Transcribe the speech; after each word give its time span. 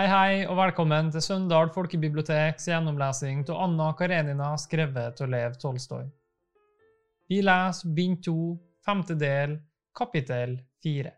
Hei, 0.00 0.06
hei, 0.08 0.36
og 0.48 0.56
velkommen 0.56 1.10
til 1.12 1.20
Søndal 1.20 1.68
folkebiblioteks 1.74 2.70
gjennomlesing 2.70 3.42
av 3.52 3.58
Anna 3.66 3.88
Karenina 3.98 4.46
skrevet 4.56 5.20
av 5.20 5.28
Lev 5.28 5.58
Tolstoy. 5.60 6.06
Vi 7.28 7.42
leser 7.44 7.92
bind 7.98 8.22
to, 8.24 8.54
femte 8.80 9.18
del, 9.20 9.58
kapittel 9.92 10.56
fire. 10.80 11.12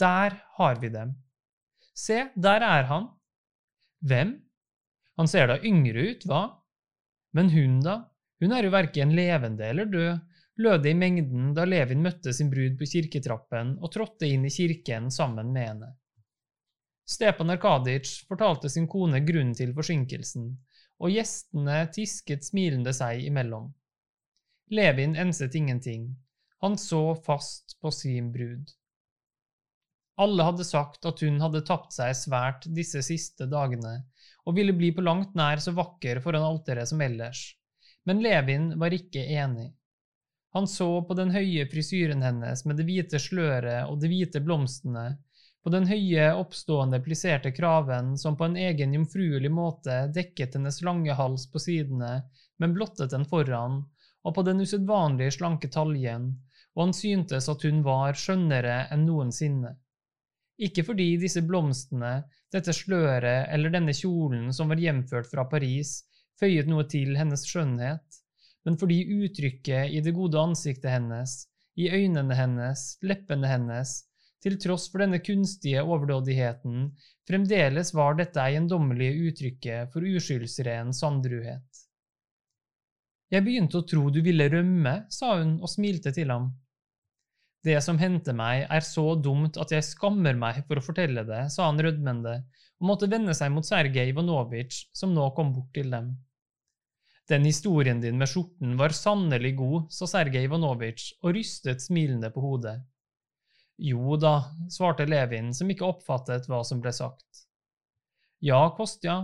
Der 0.00 0.38
har 0.56 0.80
vi 0.80 0.88
dem. 0.96 1.12
Se, 1.92 2.30
der 2.32 2.64
er 2.70 2.88
han. 2.88 3.10
Hvem? 4.08 4.32
Han 5.20 5.28
ser 5.28 5.52
da 5.52 5.60
yngre 5.60 6.08
ut, 6.14 6.24
hva? 6.24 6.46
Men 7.36 7.52
hun, 7.52 7.80
da? 7.84 7.98
Hun 8.40 8.56
er 8.56 8.64
jo 8.64 8.72
verken 8.72 9.12
levende 9.12 9.68
eller 9.68 9.92
død, 9.98 10.28
lød 10.64 10.86
det 10.86 10.96
i 10.96 11.02
mengden 11.04 11.52
da 11.52 11.68
Levin 11.68 12.08
møtte 12.08 12.32
sin 12.32 12.48
brud 12.48 12.80
på 12.80 12.88
kirketrappen 12.96 13.82
og 13.82 13.92
trådte 13.92 14.32
inn 14.32 14.48
i 14.48 14.60
kirken 14.62 15.12
sammen 15.12 15.52
med 15.52 15.74
henne. 15.74 15.98
Stepan 17.08 17.50
Arkaditsj 17.50 18.26
fortalte 18.28 18.70
sin 18.70 18.86
kone 18.88 19.20
grunnen 19.26 19.54
til 19.58 19.74
forsinkelsen, 19.74 20.52
og 21.02 21.10
gjestene 21.10 21.80
tisket 21.94 22.46
smilende 22.46 22.94
seg 22.94 23.24
imellom. 23.26 23.72
Levin 24.72 25.16
enset 25.18 25.54
ingenting, 25.58 26.06
han 26.62 26.78
så 26.78 27.14
fast 27.26 27.76
på 27.82 27.90
sin 27.90 28.30
brud. 28.32 28.70
Alle 30.22 30.46
hadde 30.46 30.64
sagt 30.64 31.06
at 31.08 31.20
hun 31.24 31.40
hadde 31.42 31.64
tapt 31.66 31.94
seg 31.96 32.14
svært 32.16 32.68
disse 32.76 33.02
siste 33.04 33.48
dagene, 33.50 33.98
og 34.46 34.56
ville 34.56 34.74
bli 34.76 34.92
på 34.94 35.02
langt 35.04 35.34
nær 35.38 35.62
så 35.64 35.74
vakker 35.74 36.20
foran 36.22 36.46
alteret 36.46 36.90
som 36.90 37.02
ellers, 37.02 37.42
men 38.06 38.22
Levin 38.22 38.72
var 38.78 38.94
ikke 38.94 39.24
enig. 39.34 39.72
Han 40.52 40.68
så 40.68 40.88
på 41.08 41.16
den 41.16 41.32
høye 41.32 41.64
frisyren 41.72 42.22
hennes 42.22 42.64
med 42.68 42.76
det 42.76 42.84
hvite 42.86 43.20
sløret 43.22 43.88
og 43.88 44.00
de 44.02 44.10
hvite 44.12 44.42
blomstene, 44.44 45.16
på 45.62 45.70
den 45.70 45.86
høye, 45.86 46.32
oppstående, 46.34 46.98
plisserte 47.04 47.52
kraven 47.54 48.16
som 48.18 48.36
på 48.36 48.48
en 48.48 48.56
egen 48.58 48.94
jomfruelig 48.96 49.50
måte 49.50 50.08
dekket 50.14 50.56
hennes 50.58 50.80
lange 50.82 51.14
hals 51.14 51.46
på 51.52 51.62
sidene, 51.62 52.16
men 52.58 52.74
blottet 52.74 53.12
den 53.14 53.26
foran, 53.30 53.84
og 54.26 54.34
på 54.34 54.42
den 54.46 54.62
usedvanlig 54.62 55.30
slanke 55.36 55.70
taljen, 55.70 56.32
og 56.74 56.86
han 56.86 56.96
syntes 56.96 57.48
at 57.52 57.66
hun 57.68 57.82
var 57.86 58.18
skjønnere 58.18 58.88
enn 58.94 59.06
noensinne. 59.06 59.76
Ikke 60.62 60.84
fordi 60.86 61.14
disse 61.22 61.42
blomstene, 61.46 62.22
dette 62.52 62.74
sløret 62.76 63.48
eller 63.54 63.72
denne 63.72 63.94
kjolen 63.96 64.50
som 64.54 64.70
var 64.70 64.82
hjemført 64.82 65.30
fra 65.30 65.46
Paris, 65.50 66.02
føyet 66.40 66.68
noe 66.70 66.84
til 66.90 67.16
hennes 67.18 67.46
skjønnhet, 67.48 68.22
men 68.66 68.78
fordi 68.78 69.02
uttrykket 69.22 69.94
i 69.94 70.02
det 70.04 70.14
gode 70.14 70.38
ansiktet 70.42 70.90
hennes, 70.90 71.44
i 71.78 71.88
øynene 71.90 72.36
hennes, 72.36 72.96
leppene 73.02 73.48
hennes, 73.48 74.02
til 74.42 74.58
tross 74.60 74.88
for 74.90 75.04
denne 75.04 75.20
kunstige 75.22 75.84
overdådigheten, 75.84 76.88
fremdeles 77.28 77.92
var 77.94 78.18
dette 78.18 78.42
eiendommelige 78.42 79.28
uttrykket 79.28 79.92
for 79.94 80.06
uskyldsren 80.06 80.90
sandruhet. 80.96 81.82
Jeg 83.32 83.46
begynte 83.46 83.80
å 83.80 83.86
tro 83.88 84.10
du 84.12 84.18
ville 84.24 84.48
rømme, 84.52 85.06
sa 85.08 85.38
hun 85.38 85.54
og 85.62 85.70
smilte 85.72 86.12
til 86.12 86.34
ham. 86.34 86.50
Det 87.62 87.78
som 87.84 87.96
hendte 88.00 88.34
meg, 88.34 88.66
er 88.66 88.82
så 88.84 89.14
dumt 89.14 89.56
at 89.62 89.70
jeg 89.72 89.86
skammer 89.86 90.34
meg 90.36 90.64
for 90.66 90.80
å 90.80 90.84
fortelle 90.84 91.22
det, 91.24 91.46
sa 91.54 91.70
han 91.70 91.80
rødmende, 91.80 92.34
og 92.82 92.88
måtte 92.90 93.08
vende 93.08 93.32
seg 93.38 93.54
mot 93.54 93.64
Sergej 93.64 94.10
Ivanovitsj, 94.10 94.88
som 94.98 95.14
nå 95.14 95.28
kom 95.36 95.54
bort 95.54 95.70
til 95.76 95.94
dem. 95.94 96.10
Den 97.30 97.46
historien 97.46 98.02
din 98.02 98.18
med 98.18 98.28
skjorten 98.28 98.74
var 98.76 98.92
sannelig 98.98 99.54
god, 99.60 99.86
sa 99.94 100.10
Sergej 100.10 100.48
Ivanovitsj 100.48 101.12
og 101.22 101.36
rystet 101.38 101.84
smilende 101.84 102.32
på 102.34 102.42
hodet. 102.42 102.80
Jo 103.82 104.16
da, 104.20 104.36
svarte 104.70 105.08
Levin, 105.08 105.50
som 105.54 105.70
ikke 105.72 105.88
oppfattet 105.88 106.46
hva 106.46 106.60
som 106.62 106.78
ble 106.82 106.92
sagt. 106.94 107.46
Ja, 108.38 108.60
Kostja, 108.76 109.16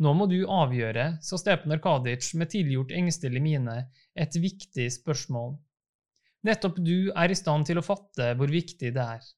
nå 0.00 0.12
må 0.16 0.24
du 0.30 0.38
avgjøre, 0.48 1.18
sa 1.24 1.36
Stepan 1.40 1.76
Kadic 1.84 2.30
med 2.40 2.48
tilgjort 2.52 2.94
engstelig 2.96 3.42
mine, 3.44 3.76
et 4.16 4.38
viktig 4.40 4.88
spørsmål. 4.94 5.58
Nettopp 6.48 6.80
du 6.80 7.12
er 7.12 7.32
i 7.32 7.36
stand 7.36 7.68
til 7.68 7.80
å 7.80 7.84
fatte 7.84 8.32
hvor 8.38 8.52
viktig 8.52 8.94
det 8.96 9.04
er. 9.04 9.28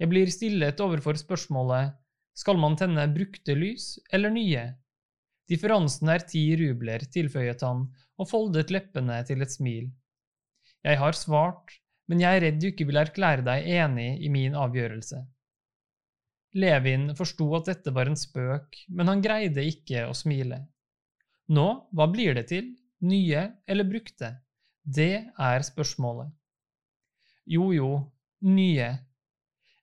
Jeg 0.00 0.12
blir 0.12 0.32
stillet 0.32 0.80
overfor 0.80 1.16
spørsmålet 1.20 1.96
skal 2.36 2.60
man 2.60 2.76
tenne 2.80 3.06
brukte 3.12 3.56
lys 3.56 3.94
eller 4.12 4.32
nye? 4.32 4.66
Differansen 5.48 6.10
er 6.12 6.24
ti 6.28 6.48
rubler, 6.58 7.04
tilføyet 7.12 7.64
han 7.64 7.86
og 8.16 8.28
foldet 8.28 8.72
leppene 8.72 9.20
til 9.28 9.44
et 9.44 9.52
smil. 9.52 9.90
Jeg 10.84 11.00
har 11.00 11.16
svart 11.16 11.76
men 12.10 12.22
jeg 12.22 12.38
er 12.38 12.44
redd 12.46 12.60
du 12.62 12.68
ikke 12.70 12.86
vil 12.88 13.00
erklære 13.00 13.44
deg 13.46 13.66
enig 13.78 14.10
i 14.22 14.30
min 14.32 14.54
avgjørelse. 14.58 15.22
Levin 16.56 17.10
forsto 17.18 17.50
at 17.58 17.68
dette 17.68 17.92
var 17.92 18.08
en 18.08 18.16
spøk, 18.16 18.78
men 18.88 19.10
han 19.10 19.22
greide 19.24 19.64
ikke 19.66 20.06
å 20.08 20.14
smile. 20.16 20.62
Nå, 21.52 21.66
hva 21.92 22.06
blir 22.10 22.38
det 22.38 22.46
til, 22.50 22.70
nye 23.06 23.42
eller 23.68 23.88
brukte? 23.88 24.32
Det 24.82 25.12
er 25.26 25.66
spørsmålet. 25.66 26.30
Jo, 27.46 27.70
jo, 27.74 27.90
nye. 28.46 28.88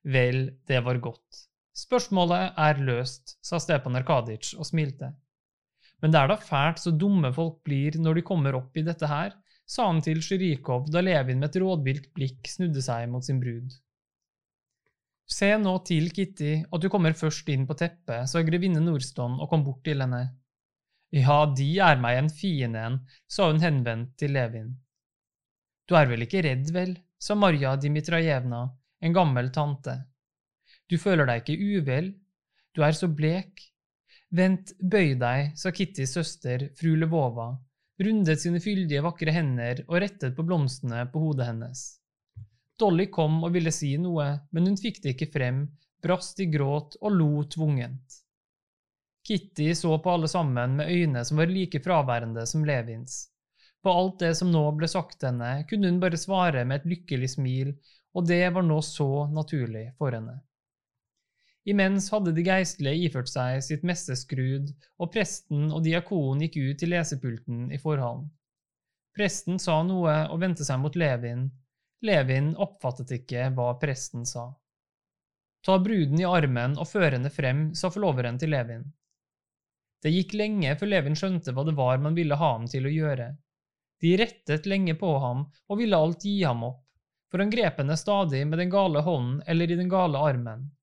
Vel, 0.04 0.40
det 0.68 0.80
var 0.84 1.00
godt. 1.00 1.44
Spørsmålet 1.74 2.58
er 2.60 2.80
løst, 2.84 3.36
sa 3.44 3.60
Stepan 3.62 3.96
Arkadic 3.98 4.52
og 4.58 4.66
smilte. 4.68 5.14
Men 6.02 6.12
det 6.12 6.20
er 6.20 6.28
da 6.28 6.36
fælt 6.36 6.82
så 6.82 6.92
dumme 6.92 7.30
folk 7.32 7.62
blir 7.64 7.96
når 8.00 8.18
de 8.18 8.26
kommer 8.26 8.58
opp 8.58 8.76
i 8.76 8.84
dette 8.84 9.08
her, 9.08 9.32
sa 9.66 9.88
han 9.88 10.02
til 10.04 10.20
Sjirikov 10.22 10.90
da 10.92 11.02
Levin 11.04 11.40
med 11.40 11.50
et 11.50 11.60
rådvilt 11.62 12.10
blikk 12.16 12.48
snudde 12.50 12.82
seg 12.84 13.08
mot 13.10 13.24
sin 13.24 13.40
brud. 13.40 13.72
Se 15.24 15.48
nå 15.56 15.72
til, 15.88 16.10
Kitty, 16.12 16.52
at 16.68 16.82
du 16.82 16.90
kommer 16.92 17.16
først 17.16 17.48
inn 17.48 17.64
på 17.68 17.76
teppet, 17.80 18.28
sa 18.28 18.42
grevinne 18.44 18.82
Nordstånd 18.84 19.40
og 19.40 19.48
kom 19.50 19.64
bort 19.64 19.80
til 19.86 20.04
henne. 20.04 20.26
Ja, 21.14 21.44
de 21.48 21.68
er 21.80 22.00
meg 22.02 22.18
en 22.18 22.30
fiende 22.32 22.82
en, 22.88 22.98
sa 23.30 23.48
hun 23.48 23.62
henvendt 23.62 24.16
til 24.20 24.34
Levin. 24.36 24.74
Du 25.88 25.96
er 25.96 26.08
vel 26.10 26.26
ikke 26.26 26.42
redd, 26.44 26.68
vel, 26.74 26.96
sa 27.20 27.36
Marja 27.38 27.74
Dimitrajevna, 27.80 28.64
en 29.04 29.16
gammel 29.16 29.50
tante. 29.54 29.96
Du 30.90 30.98
føler 31.00 31.28
deg 31.28 31.44
ikke 31.44 31.78
uvel, 31.78 32.10
du 32.76 32.82
er 32.84 32.96
så 32.96 33.08
blek. 33.08 33.62
Vent, 34.34 34.74
bøy 34.80 35.14
deg, 35.16 35.54
sa 35.56 35.70
Kittys 35.72 36.16
søster, 36.16 36.68
fru 36.76 36.96
Lvova, 36.98 37.52
rundet 38.02 38.40
sine 38.40 38.60
fyldige, 38.60 39.02
vakre 39.04 39.34
hender 39.34 39.84
og 39.88 40.00
rettet 40.02 40.34
på 40.36 40.44
blomstene 40.46 41.04
på 41.12 41.22
hodet 41.22 41.48
hennes. 41.50 41.84
Dolly 42.78 43.06
kom 43.12 43.42
og 43.46 43.54
ville 43.54 43.72
si 43.74 43.92
noe, 44.02 44.26
men 44.50 44.66
hun 44.68 44.78
fikk 44.80 45.02
det 45.04 45.14
ikke 45.14 45.30
frem, 45.36 45.64
brast 46.02 46.40
i 46.42 46.48
gråt 46.50 46.98
og 47.00 47.14
lo 47.14 47.44
tvungent. 47.50 48.20
Kitty 49.24 49.70
så 49.78 49.96
på 50.04 50.10
alle 50.10 50.28
sammen 50.28 50.76
med 50.76 50.90
øyne 50.90 51.22
som 51.24 51.38
var 51.40 51.48
like 51.48 51.80
fraværende 51.80 52.44
som 52.46 52.64
Levins. 52.66 53.28
På 53.82 53.92
alt 53.92 54.18
det 54.20 54.34
som 54.36 54.50
nå 54.52 54.64
ble 54.76 54.88
sagt 54.88 55.24
henne, 55.24 55.64
kunne 55.68 55.88
hun 55.88 56.00
bare 56.00 56.20
svare 56.20 56.64
med 56.64 56.82
et 56.82 56.90
lykkelig 56.92 57.30
smil, 57.36 57.72
og 58.14 58.26
det 58.28 58.42
var 58.52 58.64
nå 58.66 58.80
så 58.84 59.26
naturlig 59.32 59.90
for 59.98 60.12
henne. 60.16 60.38
Imens 61.64 62.10
hadde 62.12 62.34
de 62.36 62.42
geistlige 62.44 63.06
iført 63.06 63.30
seg 63.32 63.62
sitt 63.64 63.84
messeskrud, 63.88 64.68
og 65.00 65.12
presten 65.14 65.70
og 65.72 65.84
diakonen 65.86 66.42
gikk 66.44 66.58
ut 66.60 66.80
til 66.82 66.92
lesepulten 66.92 67.70
i 67.72 67.78
forhallen. 67.80 68.26
Presten 69.16 69.60
sa 69.62 69.78
noe 69.86 70.16
og 70.28 70.42
vendte 70.42 70.66
seg 70.66 70.82
mot 70.82 70.96
Levin. 70.98 71.46
Levin 72.04 72.52
oppfattet 72.60 73.14
ikke 73.16 73.46
hva 73.56 73.70
presten 73.80 74.28
sa. 74.28 74.50
Ta 75.64 75.78
bruden 75.80 76.20
i 76.20 76.28
armen 76.28 76.76
og 76.76 76.90
før 76.90 77.16
henne 77.16 77.32
frem, 77.32 77.70
sa 77.72 77.88
forloveren 77.94 78.36
til 78.42 78.52
Levin. 78.52 78.84
Det 80.04 80.12
gikk 80.12 80.34
lenge 80.36 80.76
før 80.76 80.90
Levin 80.92 81.16
skjønte 81.16 81.54
hva 81.56 81.64
det 81.64 81.78
var 81.78 82.02
man 82.04 82.18
ville 82.18 82.36
ha 82.36 82.52
ham 82.58 82.68
til 82.68 82.84
å 82.84 82.92
gjøre. 82.92 83.30
De 84.04 84.16
rettet 84.20 84.68
lenge 84.68 84.98
på 85.00 85.16
ham 85.22 85.46
og 85.70 85.80
ville 85.80 85.96
alt 85.96 86.26
gi 86.28 86.42
ham 86.42 86.66
opp, 86.68 86.82
for 87.32 87.40
han 87.40 87.54
grep 87.54 87.80
henne 87.80 87.96
stadig 87.96 88.44
med 88.44 88.60
den 88.60 88.74
gale 88.74 89.00
hånden 89.06 89.40
eller 89.48 89.70
i 89.70 89.78
den 89.80 89.88
gale 89.88 90.20
armen 90.20 90.73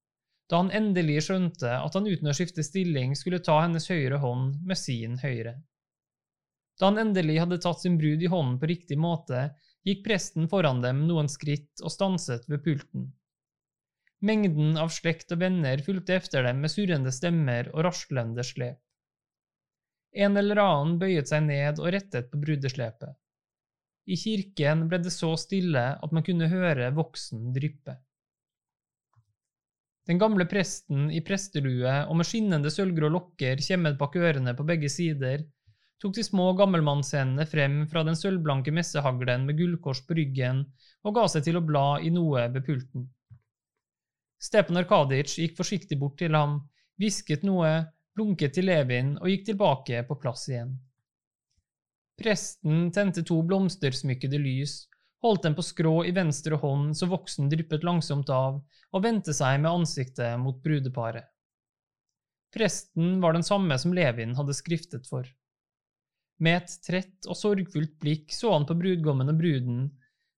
da 0.52 0.60
han 0.60 0.72
endelig 0.76 1.22
skjønte 1.30 1.70
at 1.80 1.94
han 1.96 2.08
uten 2.10 2.28
å 2.28 2.36
skifte 2.36 2.64
stilling 2.68 3.14
skulle 3.16 3.40
ta 3.40 3.62
hennes 3.62 3.88
høyre 3.88 4.20
hånd 4.20 4.58
med 4.68 4.80
sin 4.80 5.16
høyre. 5.22 5.56
Da 6.76 6.90
han 6.90 7.00
endelig 7.00 7.38
hadde 7.40 7.62
tatt 7.64 7.80
sin 7.80 7.96
brud 8.02 8.24
i 8.26 8.30
hånden 8.32 8.58
på 8.60 8.68
riktig 8.68 8.98
måte, 9.00 9.46
gikk 9.88 10.04
presten 10.10 10.50
foran 10.52 10.84
dem 10.84 11.06
noen 11.08 11.32
skritt 11.32 11.80
og 11.86 11.94
stanset 11.94 12.50
ved 12.52 12.66
pulten. 12.66 13.08
Mengden 14.22 14.76
av 14.78 14.92
slekt 14.94 15.32
og 15.34 15.40
venner 15.42 15.82
fulgte 15.86 16.20
efter 16.20 16.44
dem 16.46 16.60
med 16.62 16.74
surrende 16.74 17.14
stemmer 17.16 17.72
og 17.72 17.88
raslende 17.88 18.44
slep. 18.46 18.82
En 20.12 20.36
eller 20.38 20.60
annen 20.60 20.98
bøyet 21.00 21.32
seg 21.32 21.48
ned 21.48 21.80
og 21.80 21.94
rettet 21.96 22.28
på 22.30 22.42
brudeslepet. 22.44 23.16
I 24.12 24.18
kirken 24.20 24.88
ble 24.92 25.00
det 25.06 25.14
så 25.16 25.32
stille 25.40 25.86
at 25.96 26.14
man 26.14 26.26
kunne 26.28 26.52
høre 26.52 26.92
voksen 26.98 27.54
dryppe. 27.56 27.96
Den 30.10 30.18
gamle 30.22 30.48
presten 30.50 31.10
i 31.14 31.22
prestelue 31.26 31.94
og 32.10 32.16
med 32.18 32.28
skinnende 32.28 32.72
sølvgrå 32.74 33.12
lokker 33.14 33.62
kjemmet 33.62 34.00
bak 34.00 34.18
ørene 34.18 34.56
på 34.58 34.66
begge 34.68 34.90
sider, 34.90 35.44
tok 36.02 36.16
de 36.18 36.24
små 36.26 36.48
gammelmannshendene 36.58 37.46
frem 37.46 37.76
fra 37.92 38.02
den 38.08 38.18
sølvblanke 38.18 38.74
messehaglen 38.74 39.46
med 39.46 39.60
gullkors 39.60 40.02
på 40.08 40.18
ryggen 40.18 40.64
og 41.06 41.18
ga 41.18 41.28
seg 41.30 41.46
til 41.46 41.60
å 41.60 41.66
bla 41.66 41.86
i 42.02 42.10
noe 42.14 42.48
ved 42.54 42.66
pulten. 42.66 43.06
Stepan 44.42 44.82
Arkadic 44.82 45.36
gikk 45.38 45.54
forsiktig 45.60 46.00
bort 46.02 46.18
til 46.18 46.34
ham, 46.34 46.58
hvisket 46.98 47.46
noe, 47.46 47.70
blunket 48.18 48.56
til 48.58 48.66
Levin 48.72 49.14
og 49.20 49.30
gikk 49.30 49.52
tilbake 49.52 50.02
på 50.08 50.18
plass 50.24 50.48
igjen. 50.50 50.74
Presten 52.18 52.90
tente 52.94 53.22
to 53.26 53.38
blomstersmykkede 53.46 54.42
lys, 54.42 54.80
holdt 55.22 55.44
den 55.46 55.56
på 55.58 55.66
skrå 55.66 55.96
i 56.06 56.14
venstre 56.16 56.58
hånd 56.62 56.96
så 56.98 57.10
voksen 57.12 57.50
dryppet 57.52 57.86
langsomt 57.86 58.30
av, 58.34 58.62
og 58.92 59.04
vendte 59.04 59.34
seg 59.38 59.60
med 59.62 59.72
ansiktet 59.72 60.40
mot 60.42 60.58
brudeparet. 60.64 61.28
Presten 62.52 63.22
var 63.24 63.34
den 63.34 63.46
samme 63.48 63.78
som 63.80 63.94
Levin 63.96 64.36
hadde 64.36 64.56
skriftet 64.58 65.08
for. 65.08 65.28
Med 66.42 66.64
et 66.64 66.74
trett 66.84 67.30
og 67.30 67.38
sorgfullt 67.38 67.94
blikk 68.02 68.34
så 68.36 68.52
han 68.56 68.66
på 68.68 68.76
brudgommen 68.76 69.30
og 69.32 69.38
bruden, 69.40 69.86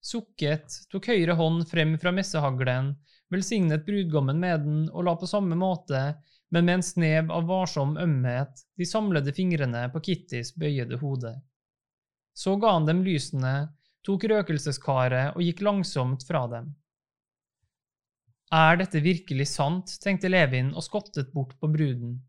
sukket, 0.03 0.83
tok 0.91 1.07
høyre 1.09 1.38
hånd 1.39 1.63
frem 1.69 1.95
fra 1.97 2.12
messehaglen, 2.13 2.91
velsignet 3.33 3.86
brudgommen 3.88 4.38
med 4.39 4.65
den 4.68 4.83
og 4.91 5.07
la 5.07 5.15
på 5.18 5.29
samme 5.31 5.57
måte, 5.57 6.03
men 6.53 6.68
med 6.68 6.75
en 6.77 6.86
snev 6.86 7.31
av 7.33 7.47
varsom 7.50 7.95
ømhet, 7.97 8.65
de 8.77 8.86
samlede 8.86 9.33
fingrene 9.33 9.88
på 9.94 10.03
Kittys 10.06 10.51
bøyede 10.59 11.00
hode. 11.01 11.31
Så 12.38 12.57
ga 12.62 12.75
han 12.75 12.86
dem 12.86 13.01
lysene, 13.06 13.71
tok 14.03 14.27
røkelseskaret 14.31 15.38
og 15.38 15.44
gikk 15.45 15.63
langsomt 15.65 16.25
fra 16.27 16.45
dem. 16.51 16.71
Er 18.53 18.77
dette 18.77 19.01
virkelig 19.01 19.47
sant, 19.50 19.95
tenkte 20.03 20.29
Levin 20.29 20.73
og 20.75 20.85
skottet 20.85 21.31
bort 21.33 21.55
på 21.59 21.71
bruden. 21.73 22.19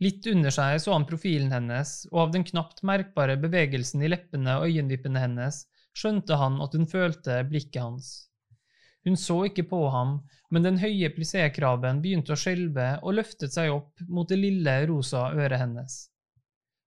Litt 0.00 0.24
under 0.30 0.52
seg 0.54 0.78
så 0.80 0.94
han 0.94 1.04
profilen 1.08 1.50
hennes, 1.52 2.06
og 2.12 2.20
av 2.22 2.30
den 2.36 2.46
knapt 2.46 2.84
merkbare 2.86 3.34
bevegelsen 3.40 4.04
i 4.04 4.08
leppene 4.08 4.60
og 4.60 4.70
øyenvippene 4.70 5.20
hennes 5.20 5.64
skjønte 5.96 6.38
han 6.40 6.60
at 6.64 6.76
hun 6.76 6.86
følte 6.88 7.40
blikket 7.50 7.82
hans. 7.82 8.12
Hun 9.04 9.16
så 9.16 9.42
ikke 9.48 9.66
på 9.68 9.80
ham, 9.92 10.18
men 10.52 10.64
den 10.64 10.78
høye 10.80 11.10
plissékraven 11.16 12.00
begynte 12.04 12.36
å 12.36 12.38
skjelve 12.38 12.92
og 13.00 13.16
løftet 13.16 13.52
seg 13.56 13.72
opp 13.72 14.00
mot 14.08 14.28
det 14.28 14.38
lille, 14.40 14.76
rosa 14.88 15.30
øret 15.34 15.60
hennes. 15.60 16.00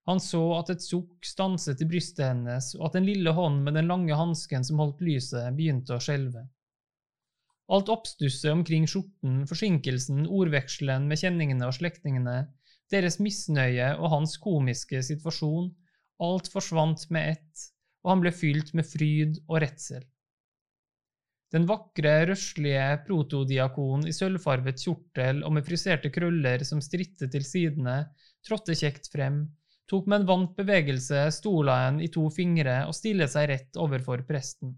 Han 0.10 0.20
så 0.20 0.42
at 0.58 0.72
et 0.74 0.84
sukk 0.84 1.24
stanset 1.24 1.80
i 1.84 1.88
brystet 1.88 2.26
hennes, 2.28 2.74
og 2.80 2.90
at 2.90 2.98
den 2.98 3.08
lille 3.08 3.32
hånden 3.32 3.64
med 3.64 3.78
den 3.80 3.88
lange 3.88 4.18
hansken 4.20 4.66
som 4.68 4.82
holdt 4.84 5.04
lyset, 5.06 5.54
begynte 5.56 5.96
å 5.96 6.04
skjelve. 6.04 6.44
Alt 7.72 7.92
oppstusset 7.94 8.52
omkring 8.52 8.84
skjorten, 8.90 9.46
forsinkelsen, 9.48 10.26
ordvekselen 10.28 11.08
med 11.08 11.22
kjenningene 11.22 11.70
og 11.70 11.78
slektningene, 11.78 12.36
deres 12.92 13.18
misnøye 13.24 13.94
og 13.96 14.12
hans 14.12 14.36
komiske 14.44 15.00
situasjon, 15.06 15.72
alt 16.24 16.52
forsvant 16.52 17.08
med 17.16 17.38
ett, 17.38 17.70
og 18.04 18.12
han 18.12 18.26
ble 18.26 18.34
fylt 18.36 18.74
med 18.76 18.88
fryd 18.88 19.40
og 19.48 19.62
redsel. 19.64 20.04
Den 21.54 21.68
vakre, 21.70 22.26
røslige 22.28 22.86
protodiakon 23.08 24.08
i 24.10 24.14
sølvfarvet 24.16 24.84
kjortel 24.84 25.44
og 25.46 25.54
med 25.56 25.66
friserte 25.68 26.10
krøller 26.12 26.64
som 26.66 26.82
strittet 26.82 27.32
til 27.32 27.46
sidene, 27.46 28.00
trådte 28.44 28.76
kjekt 28.76 29.12
frem, 29.14 29.46
tok 29.90 30.08
med 30.08 30.22
en 30.22 30.28
vant 30.30 30.56
bevegelse 30.58 31.26
stolaen 31.36 32.00
i 32.02 32.10
to 32.14 32.26
fingre 32.34 32.84
og 32.88 32.96
stillet 32.98 33.32
seg 33.34 33.50
rett 33.52 33.80
overfor 33.80 34.24
presten. 34.28 34.78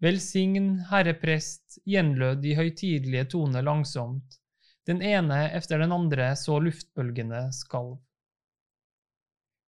Velsign, 0.00 0.78
herre 0.88 1.12
prest, 1.20 1.80
gjenlød 1.84 2.40
de 2.40 2.54
høytidelige 2.56 3.26
toner 3.34 3.64
langsomt, 3.66 4.38
den 4.88 5.02
ene 5.04 5.42
efter 5.52 5.82
den 5.82 5.92
andre 5.92 6.32
så 6.40 6.56
luftbølgene 6.62 7.50
skalv. 7.52 7.98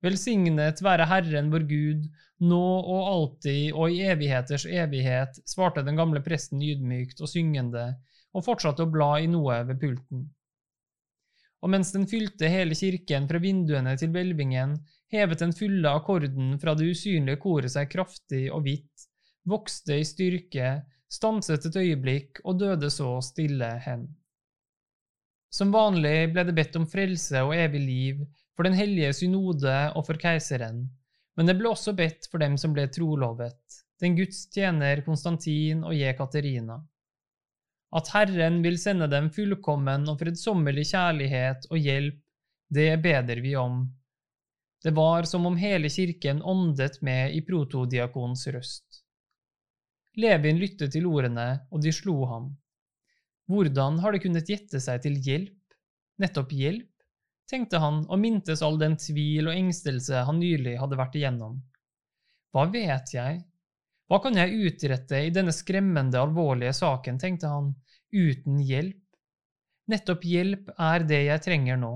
Velsignet 0.02 0.80
være 0.82 1.06
Herren 1.06 1.52
vår 1.52 1.66
Gud, 1.68 2.06
nå 2.42 2.62
og 2.80 3.02
alltid 3.10 3.76
og 3.76 3.92
i 3.92 4.00
evigheters 4.10 4.64
evighet, 4.66 5.36
svarte 5.46 5.84
den 5.86 6.00
gamle 6.00 6.24
presten 6.24 6.64
ydmykt 6.64 7.22
og 7.22 7.30
syngende, 7.30 7.84
og 8.32 8.46
fortsatte 8.48 8.82
å 8.82 8.90
bla 8.90 9.12
i 9.22 9.28
noe 9.30 9.60
ved 9.68 9.78
pulten. 9.84 10.24
Og 11.62 11.70
mens 11.70 11.92
den 11.94 12.08
fylte 12.10 12.48
hele 12.50 12.74
kirken 12.74 13.28
fra 13.30 13.38
vinduene 13.42 13.94
til 13.98 14.10
hvelvingen, 14.14 14.74
hevet 15.14 15.42
den 15.44 15.54
fulle 15.54 15.92
akkorden 15.94 16.56
fra 16.62 16.74
det 16.78 16.88
usynlige 16.90 17.38
koret 17.42 17.70
seg 17.74 17.90
kraftig 17.92 18.48
og 18.50 18.64
hvitt, 18.66 19.06
vokste 19.48 20.00
i 20.00 20.06
styrke, 20.06 20.80
stanset 21.12 21.68
et 21.68 21.78
øyeblikk 21.78 22.40
og 22.42 22.58
døde 22.62 22.90
så 22.90 23.14
stille 23.22 23.68
hen. 23.84 24.08
Som 25.52 25.74
vanlig 25.74 26.32
ble 26.32 26.46
det 26.48 26.56
bedt 26.56 26.78
om 26.80 26.88
frelse 26.88 27.42
og 27.44 27.54
evig 27.54 27.82
liv, 27.84 28.22
for 28.56 28.68
Den 28.68 28.76
hellige 28.76 29.12
synode 29.16 29.76
og 29.96 30.04
for 30.06 30.20
keiseren, 30.20 30.84
men 31.36 31.48
det 31.48 31.56
ble 31.58 31.70
også 31.70 31.94
bedt 31.96 32.28
for 32.30 32.42
dem 32.42 32.58
som 32.60 32.74
ble 32.76 32.84
trolovet, 32.92 33.60
den 34.02 34.16
Guds 34.18 34.44
tjener 34.52 35.00
Konstantin 35.06 35.84
og 35.86 35.94
je 35.96 36.10
Katerina. 36.18 36.80
At 37.92 38.08
Herren 38.14 38.62
vil 38.64 38.78
sende 38.80 39.08
dem 39.12 39.28
fullkommen 39.34 40.06
og 40.08 40.20
fredsommelig 40.20 40.86
kjærlighet 40.92 41.66
og 41.70 41.78
hjelp, 41.78 42.20
det 42.72 42.88
beder 43.04 43.42
vi 43.44 43.52
om. 43.60 43.82
Det 44.82 44.94
var 44.96 45.28
som 45.28 45.44
om 45.46 45.58
hele 45.60 45.90
kirken 45.92 46.40
åndet 46.42 47.02
med 47.04 47.36
i 47.36 47.42
protodiakons 47.44 48.46
røst. 48.54 49.02
Levin 50.16 50.58
lyttet 50.60 50.92
til 50.92 51.06
ordene, 51.06 51.66
og 51.70 51.84
de 51.84 51.92
slo 51.92 52.24
ham. 52.28 52.48
Hvordan 53.48 54.00
har 54.00 54.12
det 54.12 54.22
kunnet 54.24 54.48
gjette 54.48 54.80
seg 54.80 55.04
til 55.04 55.20
hjelp, 55.20 55.76
nettopp 56.20 56.52
hjelp? 56.56 56.88
tenkte 57.52 57.80
han 57.82 58.02
og 58.08 58.20
mintes 58.20 58.62
all 58.64 58.78
den 58.80 58.96
tvil 59.00 59.50
og 59.50 59.56
engstelse 59.56 60.24
han 60.24 60.38
nylig 60.40 60.78
hadde 60.80 60.98
vært 60.98 61.16
igjennom. 61.18 61.58
Hva 62.52 62.64
vet 62.72 63.12
jeg? 63.12 63.42
Hva 64.12 64.18
kan 64.20 64.34
jeg 64.36 64.58
utrette 64.68 65.22
i 65.24 65.30
denne 65.32 65.54
skremmende, 65.56 66.20
alvorlige 66.20 66.74
saken, 66.76 67.16
tenkte 67.16 67.48
han, 67.48 67.70
uten 68.12 68.58
hjelp? 68.60 68.98
Nettopp 69.88 70.26
hjelp 70.28 70.68
er 70.76 71.06
det 71.08 71.20
jeg 71.30 71.42
trenger 71.46 71.80
nå. 71.80 71.94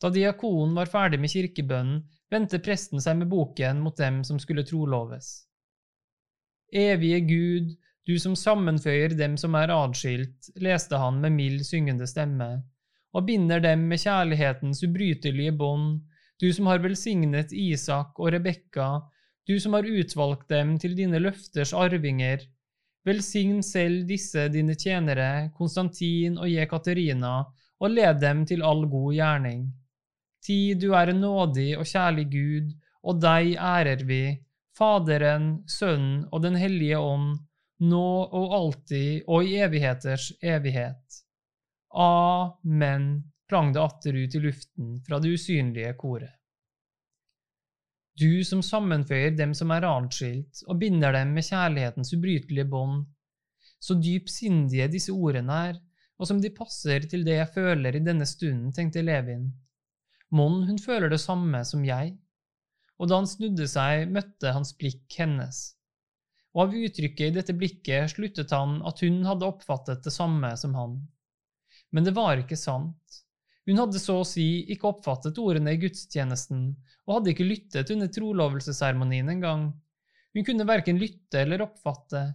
Da 0.00 0.08
diakonen 0.08 0.72
var 0.80 0.88
ferdig 0.88 1.20
med 1.20 1.28
kirkebønnen, 1.28 2.00
vendte 2.32 2.62
presten 2.64 3.04
seg 3.04 3.20
med 3.20 3.28
boken 3.28 3.84
mot 3.84 4.00
dem 4.00 4.22
som 4.24 4.40
skulle 4.40 4.64
troloves. 4.64 5.42
Evige 6.72 7.20
Gud, 7.28 7.76
du 8.08 8.16
som 8.16 8.32
sammenføyer 8.32 9.12
dem 9.12 9.36
som 9.36 9.52
er 9.60 9.76
adskilt, 9.76 10.48
leste 10.56 10.96
han 10.96 11.20
med 11.20 11.36
mild, 11.36 11.66
syngende 11.68 12.08
stemme 12.08 12.54
og 13.12 13.26
binder 13.28 13.60
dem 13.60 13.84
med 13.90 14.00
kjærlighetens 14.00 14.80
ubrytelige 14.86 15.52
bånd, 15.52 15.98
du 16.40 16.48
som 16.48 16.72
har 16.72 16.80
velsignet 16.80 17.52
Isak 17.52 18.16
og 18.16 18.32
Rebekka, 18.32 19.02
du 19.46 19.60
som 19.60 19.74
har 19.76 19.88
utvalgt 19.88 20.48
dem 20.48 20.76
til 20.78 20.94
dine 20.98 21.18
løfters 21.22 21.72
arvinger. 21.74 22.44
Velsign 23.06 23.62
selv 23.66 24.06
disse 24.06 24.46
dine 24.54 24.76
tjenere, 24.78 25.50
Konstantin 25.56 26.38
og 26.38 26.50
Jekaterina, 26.50 27.40
og 27.82 27.90
led 27.90 28.20
dem 28.22 28.44
til 28.46 28.62
all 28.62 28.84
god 28.90 29.14
gjerning. 29.16 29.64
Ti 30.42 30.74
du 30.78 30.92
er 30.98 31.10
en 31.10 31.22
nådig 31.22 31.72
og 31.78 31.86
kjærlig 31.86 32.26
Gud, 32.30 32.70
og 33.02 33.18
deg 33.22 33.56
ærer 33.58 34.04
vi, 34.06 34.22
Faderen, 34.78 35.64
Sønnen 35.68 36.22
og 36.32 36.42
Den 36.42 36.54
hellige 36.56 36.98
ånd, 36.98 37.34
nå 37.82 38.08
og 38.24 38.54
alltid 38.56 39.26
og 39.26 39.44
i 39.44 39.58
evigheters 39.66 40.30
evighet. 40.38 41.18
Amen, 41.98 43.08
klang 43.50 43.74
det 43.74 43.82
atter 43.82 44.16
ut 44.16 44.38
i 44.38 44.42
luften 44.46 44.94
fra 45.06 45.18
det 45.20 45.34
usynlige 45.34 45.92
koret. 45.98 46.41
Du 48.20 48.44
som 48.44 48.60
sammenføyer 48.64 49.32
dem 49.36 49.54
som 49.56 49.72
er 49.72 49.86
atskilt, 49.88 50.62
og 50.68 50.78
binder 50.82 51.14
dem 51.16 51.32
med 51.36 51.46
kjærlighetens 51.46 52.12
ubrytelige 52.16 52.68
bånd, 52.68 53.06
så 53.82 53.96
dypsindige 53.98 54.90
disse 54.92 55.14
ordene 55.14 55.60
er, 55.70 55.78
og 56.20 56.28
som 56.28 56.40
de 56.42 56.52
passer 56.54 57.08
til 57.10 57.24
det 57.26 57.38
jeg 57.38 57.52
føler 57.54 57.96
i 57.96 58.04
denne 58.04 58.28
stunden, 58.28 58.70
tenkte 58.72 59.02
Levin. 59.02 59.48
Mon 60.30 60.62
hun 60.68 60.78
føler 60.78 61.10
det 61.10 61.20
samme 61.20 61.64
som 61.66 61.82
jeg? 61.84 62.12
Og 63.00 63.08
da 63.08 63.18
han 63.18 63.26
snudde 63.26 63.66
seg, 63.68 64.06
møtte 64.12 64.52
hans 64.54 64.74
blikk 64.78 65.08
hennes. 65.18 65.64
Og 66.52 66.66
av 66.66 66.76
uttrykket 66.76 67.32
i 67.32 67.34
dette 67.40 67.56
blikket 67.56 68.12
sluttet 68.12 68.52
han 68.54 68.78
at 68.86 69.00
hun 69.02 69.24
hadde 69.26 69.48
oppfattet 69.48 70.04
det 70.04 70.12
samme 70.14 70.52
som 70.60 70.76
han 70.78 71.00
men 71.92 72.06
det 72.08 72.14
var 72.16 72.40
ikke 72.40 72.56
sant. 72.56 73.21
Hun 73.66 73.78
hadde 73.78 74.00
så 74.02 74.18
å 74.18 74.26
si 74.26 74.64
ikke 74.74 74.88
oppfattet 74.90 75.38
ordene 75.38 75.76
i 75.76 75.80
gudstjenesten, 75.82 76.64
og 77.06 77.18
hadde 77.18 77.32
ikke 77.32 77.46
lyttet 77.46 77.92
under 77.94 78.10
trolovelsesseremonien 78.10 79.30
engang. 79.30 79.68
Hun 80.34 80.46
kunne 80.46 80.66
verken 80.66 80.98
lytte 80.98 81.44
eller 81.44 81.62
oppfatte. 81.62 82.32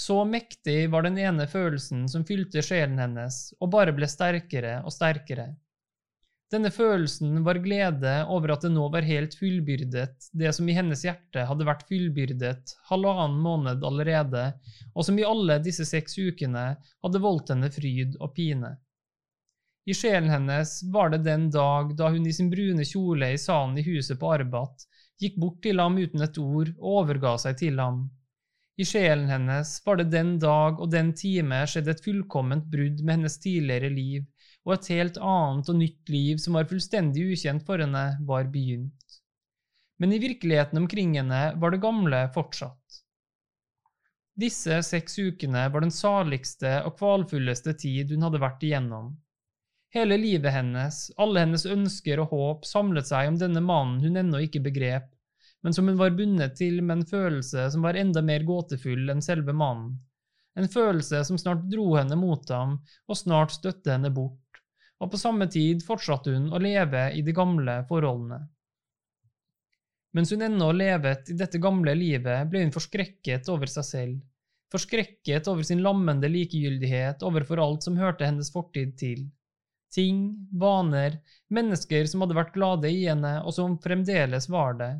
Så 0.00 0.22
mektig 0.24 0.86
var 0.92 1.04
den 1.04 1.18
ene 1.20 1.44
følelsen 1.50 2.06
som 2.08 2.24
fylte 2.24 2.62
sjelen 2.64 3.00
hennes, 3.02 3.50
og 3.60 3.74
bare 3.74 3.92
ble 3.92 4.08
sterkere 4.08 4.78
og 4.86 4.94
sterkere. 4.94 5.50
Denne 6.50 6.72
følelsen 6.74 7.44
var 7.46 7.60
glede 7.62 8.14
over 8.32 8.56
at 8.56 8.64
det 8.64 8.72
nå 8.72 8.88
var 8.90 9.06
helt 9.06 9.36
fullbyrdet, 9.38 10.30
det 10.34 10.50
som 10.56 10.66
i 10.66 10.74
hennes 10.74 11.04
hjerte 11.04 11.44
hadde 11.46 11.66
vært 11.68 11.84
fullbyrdet 11.86 12.72
halvannen 12.88 13.36
måned 13.44 13.84
allerede, 13.86 14.48
og 14.90 15.06
som 15.06 15.20
i 15.20 15.26
alle 15.26 15.60
disse 15.62 15.86
seks 15.86 16.18
ukene 16.18 16.64
hadde 16.80 17.22
voldt 17.22 17.52
henne 17.52 17.70
fryd 17.70 18.16
og 18.18 18.32
pine. 18.34 18.72
I 19.88 19.94
sjelen 19.96 20.28
hennes 20.30 20.82
var 20.92 21.10
det 21.10 21.22
den 21.24 21.48
dag 21.50 21.96
da 21.96 22.10
hun 22.12 22.26
i 22.26 22.32
sin 22.36 22.50
brune 22.52 22.84
kjole 22.84 23.32
i 23.32 23.38
salen 23.40 23.78
i 23.80 23.84
huset 23.86 24.20
på 24.20 24.32
Arbat 24.34 24.84
gikk 25.20 25.36
bort 25.40 25.60
til 25.64 25.80
ham 25.80 25.98
uten 26.00 26.24
et 26.24 26.38
ord 26.40 26.72
og 26.78 26.96
overga 27.02 27.36
seg 27.42 27.58
til 27.60 27.80
ham. 27.80 28.04
I 28.80 28.84
sjelen 28.88 29.28
hennes 29.28 29.74
var 29.84 29.98
det 30.00 30.08
den 30.12 30.36
dag 30.40 30.78
og 30.80 30.92
den 30.92 31.12
time 31.16 31.58
skjedd 31.68 31.90
et 31.92 32.00
fullkomment 32.04 32.68
brudd 32.72 33.02
med 33.02 33.18
hennes 33.18 33.36
tidligere 33.42 33.90
liv, 33.92 34.24
og 34.64 34.76
et 34.76 34.88
helt 34.94 35.18
annet 35.20 35.68
og 35.72 35.78
nytt 35.80 36.12
liv 36.12 36.40
som 36.40 36.56
var 36.56 36.68
fullstendig 36.70 37.26
ukjent 37.34 37.66
for 37.66 37.82
henne, 37.82 38.04
var 38.28 38.48
begynt. 38.52 39.20
Men 40.00 40.14
i 40.16 40.20
virkeligheten 40.22 40.80
omkring 40.80 41.16
henne 41.18 41.42
var 41.60 41.74
det 41.74 41.82
gamle 41.82 42.22
fortsatt. 42.32 43.00
Disse 44.40 44.78
seks 44.86 45.18
ukene 45.20 45.66
var 45.72 45.84
den 45.84 45.92
saligste 45.92 46.78
og 46.86 46.96
kvalfulleste 46.96 47.74
tid 47.82 48.14
hun 48.14 48.24
hadde 48.24 48.40
vært 48.40 48.64
igjennom. 48.64 49.12
Hele 49.90 50.16
livet 50.16 50.52
hennes, 50.54 50.98
alle 51.18 51.42
hennes 51.42 51.64
ønsker 51.66 52.20
og 52.22 52.30
håp 52.30 52.66
samlet 52.68 53.08
seg 53.08 53.32
om 53.32 53.38
denne 53.40 53.62
mannen 53.64 53.98
hun 54.04 54.20
ennå 54.20 54.44
ikke 54.44 54.62
begrep, 54.62 55.08
men 55.66 55.74
som 55.74 55.88
hun 55.90 55.98
var 55.98 56.14
bundet 56.14 56.54
til 56.60 56.78
med 56.78 57.00
en 57.00 57.08
følelse 57.10 57.64
som 57.74 57.82
var 57.82 57.98
enda 57.98 58.22
mer 58.22 58.44
gåtefull 58.46 59.10
enn 59.10 59.24
selve 59.24 59.52
mannen. 59.56 59.96
En 60.58 60.68
følelse 60.70 61.24
som 61.26 61.38
snart 61.38 61.66
dro 61.72 61.88
henne 61.96 62.16
mot 62.18 62.46
ham, 62.54 62.78
og 63.10 63.18
snart 63.18 63.54
støtte 63.54 63.90
henne 63.90 64.12
bort, 64.14 64.62
og 65.02 65.10
på 65.10 65.18
samme 65.18 65.50
tid 65.50 65.82
fortsatte 65.86 66.36
hun 66.36 66.48
å 66.54 66.62
leve 66.62 67.08
i 67.16 67.22
de 67.26 67.34
gamle 67.34 67.80
forholdene. 67.90 68.40
Mens 70.14 70.30
hun 70.34 70.42
ennå 70.42 70.70
levet 70.74 71.30
i 71.30 71.36
dette 71.38 71.58
gamle 71.62 71.94
livet, 71.98 72.46
ble 72.50 72.64
hun 72.64 72.74
forskrekket 72.74 73.50
over 73.50 73.70
seg 73.70 73.86
selv, 73.86 74.16
forskrekket 74.70 75.50
over 75.50 75.66
sin 75.66 75.82
lammende 75.82 76.30
likegyldighet 76.30 77.22
overfor 77.26 77.62
alt 77.62 77.86
som 77.86 77.98
hørte 77.98 78.26
hennes 78.26 78.50
fortid 78.54 78.96
til. 78.98 79.28
Ting, 79.90 80.48
vaner, 80.54 81.18
mennesker 81.50 82.06
som 82.06 82.22
hadde 82.22 82.36
vært 82.38 82.54
glade 82.54 82.90
i 82.90 83.04
henne, 83.08 83.40
og 83.42 83.54
som 83.56 83.78
fremdeles 83.82 84.46
var 84.52 84.76
det, 84.78 84.90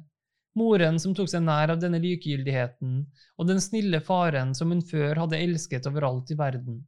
moren 0.58 0.98
som 0.98 1.14
tok 1.14 1.30
seg 1.30 1.44
nær 1.46 1.70
av 1.70 1.82
denne 1.82 2.00
likegyldigheten, 2.02 2.96
og 3.38 3.46
den 3.46 3.62
snille 3.62 4.00
faren 4.02 4.54
som 4.58 4.72
hun 4.74 4.82
før 4.82 5.22
hadde 5.22 5.38
elsket 5.38 5.86
overalt 5.86 6.32
i 6.34 6.38
verden. 6.38 6.80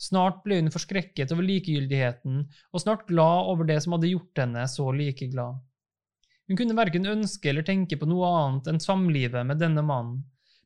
Snart 0.00 0.40
ble 0.46 0.62
hun 0.62 0.72
forskrekket 0.72 1.32
over 1.34 1.44
likegyldigheten, 1.44 2.44
og 2.72 2.82
snart 2.82 3.04
glad 3.10 3.50
over 3.52 3.68
det 3.68 3.82
som 3.84 3.98
hadde 3.98 4.14
gjort 4.14 4.40
henne 4.40 4.64
så 4.72 4.86
likeglad. 4.96 5.58
Hun 6.48 6.58
kunne 6.58 6.74
verken 6.78 7.06
ønske 7.06 7.52
eller 7.52 7.66
tenke 7.66 7.98
på 8.00 8.08
noe 8.08 8.30
annet 8.38 8.70
enn 8.72 8.80
samlivet 8.82 9.44
med 9.46 9.60
denne 9.60 9.84
mannen, 9.84 10.22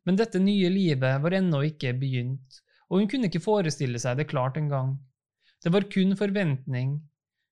men 0.06 0.20
dette 0.20 0.38
nye 0.38 0.70
livet 0.70 1.18
var 1.24 1.34
ennå 1.34 1.64
ikke 1.66 1.96
begynt, 1.98 2.62
og 2.88 3.00
hun 3.00 3.10
kunne 3.10 3.26
ikke 3.26 3.42
forestille 3.42 3.98
seg 3.98 4.20
det 4.20 4.28
klart 4.30 4.60
engang. 4.60 4.94
Det 5.64 5.72
var 5.72 5.88
kun 5.88 6.12
forventning, 6.18 6.98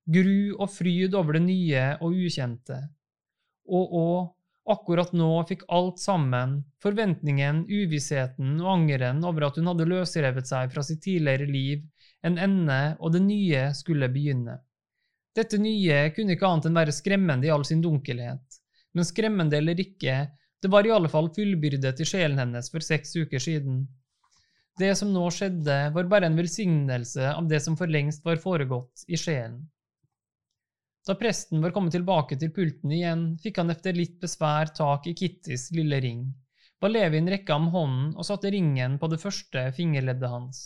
gru 0.04 0.52
og 0.58 0.68
fryd 0.70 1.16
over 1.16 1.38
det 1.38 1.46
nye 1.46 1.84
og 2.04 2.18
ukjente. 2.26 2.76
Og 3.72 3.96
å, 3.96 4.06
Akkurat 4.70 5.10
nå 5.10 5.28
fikk 5.48 5.64
alt 5.74 5.98
sammen, 5.98 6.60
forventningen, 6.82 7.64
uvissheten 7.66 8.60
og 8.62 8.68
angeren 8.76 9.24
over 9.26 9.48
at 9.48 9.56
hun 9.58 9.66
hadde 9.72 9.88
løsrevet 9.90 10.46
seg 10.46 10.70
fra 10.70 10.84
sitt 10.86 11.00
tidligere 11.02 11.48
liv, 11.50 11.80
en 12.22 12.38
ende, 12.38 12.76
og 13.02 13.16
det 13.16 13.24
nye 13.24 13.64
skulle 13.74 14.06
begynne. 14.12 14.60
Dette 15.34 15.58
nye 15.58 16.04
kunne 16.14 16.36
ikke 16.36 16.46
annet 16.46 16.68
enn 16.68 16.78
være 16.78 16.94
skremmende 16.94 17.48
i 17.48 17.50
all 17.50 17.66
sin 17.66 17.82
dunkelhet, 17.82 18.60
men 18.94 19.08
skremmende 19.08 19.58
eller 19.58 19.82
ikke, 19.82 20.28
det 20.62 20.70
var 20.70 20.86
i 20.86 20.94
alle 20.94 21.10
fall 21.10 21.32
fullbyrdet 21.34 21.98
i 21.98 22.06
sjelen 22.06 22.38
hennes 22.38 22.70
for 22.70 22.84
seks 22.86 23.16
uker 23.18 23.42
siden. 23.42 23.82
Det 24.78 24.94
som 24.96 25.10
nå 25.12 25.26
skjedde, 25.30 25.76
var 25.92 26.08
bare 26.08 26.30
en 26.30 26.38
velsignelse 26.38 27.34
av 27.34 27.48
det 27.48 27.60
som 27.60 27.76
for 27.76 27.90
lengst 27.92 28.24
var 28.24 28.40
foregått 28.40 29.04
i 29.08 29.18
Skien. 29.20 29.58
Da 31.06 31.16
presten 31.18 31.60
var 31.60 31.74
kommet 31.74 31.92
tilbake 31.96 32.38
til 32.38 32.52
pulten 32.54 32.92
igjen, 32.94 33.24
fikk 33.42 33.58
han 33.58 33.74
efter 33.74 33.96
litt 33.96 34.20
besvær 34.22 34.70
tak 34.76 35.08
i 35.10 35.16
Kittys 35.18 35.70
lille 35.74 35.98
ring. 36.00 36.28
Balevin 36.82 37.28
rekka 37.30 37.58
ham 37.58 37.68
hånden 37.74 38.14
og 38.16 38.26
satte 38.26 38.50
ringen 38.54 38.96
på 39.02 39.10
det 39.10 39.20
første 39.22 39.68
fingerleddet 39.76 40.30
hans. 40.30 40.62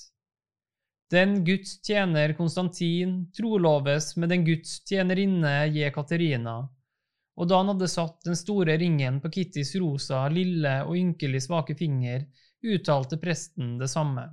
Den 1.12 1.40
Guds 1.46 1.76
tjener 1.86 2.32
Konstantin 2.34 3.18
troloves 3.36 4.14
med 4.16 4.32
den 4.32 4.44
Guds 4.46 4.80
tjenerinne 4.88 5.68
Jekaterina, 5.72 6.56
og 7.36 7.48
da 7.48 7.60
han 7.60 7.70
hadde 7.72 7.88
satt 7.90 8.24
den 8.26 8.38
store 8.38 8.78
ringen 8.80 9.20
på 9.22 9.30
Kittys 9.34 9.74
rosa, 9.80 10.24
lille 10.32 10.78
og 10.86 10.96
ynkelig 10.98 11.44
svake 11.46 11.76
finger, 11.78 12.24
uttalte 12.74 13.18
presten 13.22 13.76
det 13.80 13.88
samme. 13.92 14.26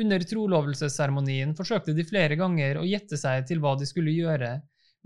Under 0.00 0.20
trolovelsesseremonien 0.28 1.54
forsøkte 1.56 1.94
de 1.96 2.04
flere 2.04 2.36
ganger 2.36 2.80
å 2.80 2.86
gjette 2.88 3.16
seg 3.20 3.46
til 3.48 3.62
hva 3.64 3.74
de 3.80 3.88
skulle 3.88 4.12
gjøre, 4.12 4.50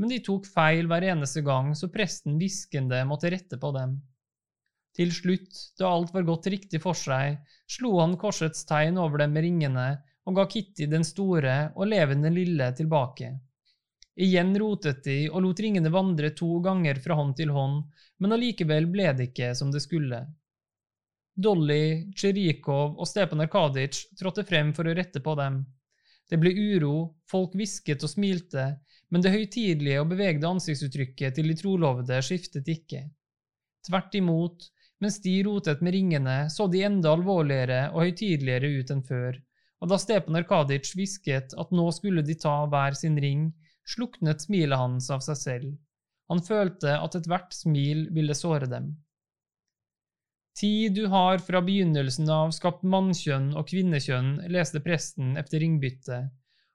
men 0.01 0.11
de 0.11 0.19
tok 0.25 0.49
feil 0.51 0.89
hver 0.91 1.05
eneste 1.13 1.43
gang, 1.47 1.75
så 1.79 1.91
presten 1.93 2.39
hviskende 2.41 3.03
måtte 3.07 3.31
rette 3.31 3.59
på 3.61 3.71
dem. 3.77 3.99
Til 4.97 5.13
slutt, 5.15 5.53
da 5.79 5.93
alt 5.93 6.11
var 6.15 6.27
gått 6.27 6.49
riktig 6.51 6.81
for 6.83 6.99
seg, 6.99 7.39
slo 7.71 8.01
han 8.01 8.17
korsets 8.19 8.65
tegn 8.67 8.99
over 8.99 9.23
dem 9.23 9.37
med 9.37 9.47
ringene 9.47 9.87
og 10.27 10.37
ga 10.37 10.47
Kitty 10.51 10.89
den 10.91 11.07
store 11.07 11.71
og 11.77 11.89
levende 11.91 12.33
lille 12.35 12.73
tilbake. 12.77 13.31
Igjen 14.21 14.53
rotet 14.59 15.05
de 15.07 15.21
og 15.31 15.41
lot 15.45 15.63
ringene 15.63 15.93
vandre 15.93 16.33
to 16.37 16.59
ganger 16.65 16.99
fra 17.01 17.17
hånd 17.21 17.37
til 17.39 17.55
hånd, 17.55 17.85
men 18.21 18.37
allikevel 18.37 18.91
ble 18.91 19.13
det 19.17 19.31
ikke 19.31 19.55
som 19.57 19.71
det 19.73 19.85
skulle. 19.85 20.25
Dolly, 21.41 22.13
Tsjerikov 22.13 22.99
og 23.01 23.09
Stepan 23.09 23.43
Arkadic 23.45 24.03
trådte 24.19 24.45
frem 24.49 24.75
for 24.77 24.89
å 24.89 24.95
rette 24.97 25.23
på 25.25 25.35
dem. 25.39 25.63
Det 26.31 26.39
ble 26.39 26.53
uro, 26.55 26.95
folk 27.31 27.57
hvisket 27.59 28.05
og 28.07 28.13
smilte, 28.13 28.67
men 29.11 29.25
det 29.25 29.33
høytidelige 29.35 30.03
og 30.03 30.13
bevegde 30.13 30.51
ansiktsuttrykket 30.51 31.39
til 31.39 31.49
de 31.51 31.57
trolovede 31.59 32.21
skiftet 32.23 32.69
ikke. 32.71 33.03
Tvert 33.89 34.15
imot, 34.15 34.69
mens 35.01 35.19
de 35.25 35.35
rotet 35.47 35.81
med 35.83 35.97
ringene, 35.97 36.37
så 36.53 36.69
de 36.71 36.85
enda 36.87 37.15
alvorligere 37.17 37.87
og 37.91 38.05
høytideligere 38.05 38.71
ut 38.77 38.93
enn 38.95 39.05
før, 39.09 39.41
og 39.81 39.91
da 39.91 39.99
Stepan 39.99 40.39
Arkadic 40.39 40.93
hvisket 40.95 41.57
at 41.59 41.73
nå 41.75 41.87
skulle 41.97 42.23
de 42.27 42.37
ta 42.39 42.61
hver 42.71 42.97
sin 42.99 43.17
ring, 43.19 43.49
sluknet 43.89 44.45
smilet 44.45 44.79
hans 44.79 45.09
av 45.11 45.25
seg 45.25 45.41
selv. 45.41 45.71
Han 46.31 46.45
følte 46.47 46.95
at 47.01 47.17
ethvert 47.19 47.57
smil 47.57 48.07
ville 48.15 48.37
såre 48.39 48.69
dem. 48.71 48.93
Tid 50.59 50.95
du 50.95 51.07
har 51.07 51.39
fra 51.39 51.61
begynnelsen 51.63 52.29
av 52.31 52.51
skapt 52.53 52.83
mannkjønn 52.83 53.53
og 53.57 53.69
kvinnekjønn, 53.71 54.33
leste 54.51 54.83
presten 54.85 55.37
efter 55.41 55.63
ringbyttet, 55.63 56.33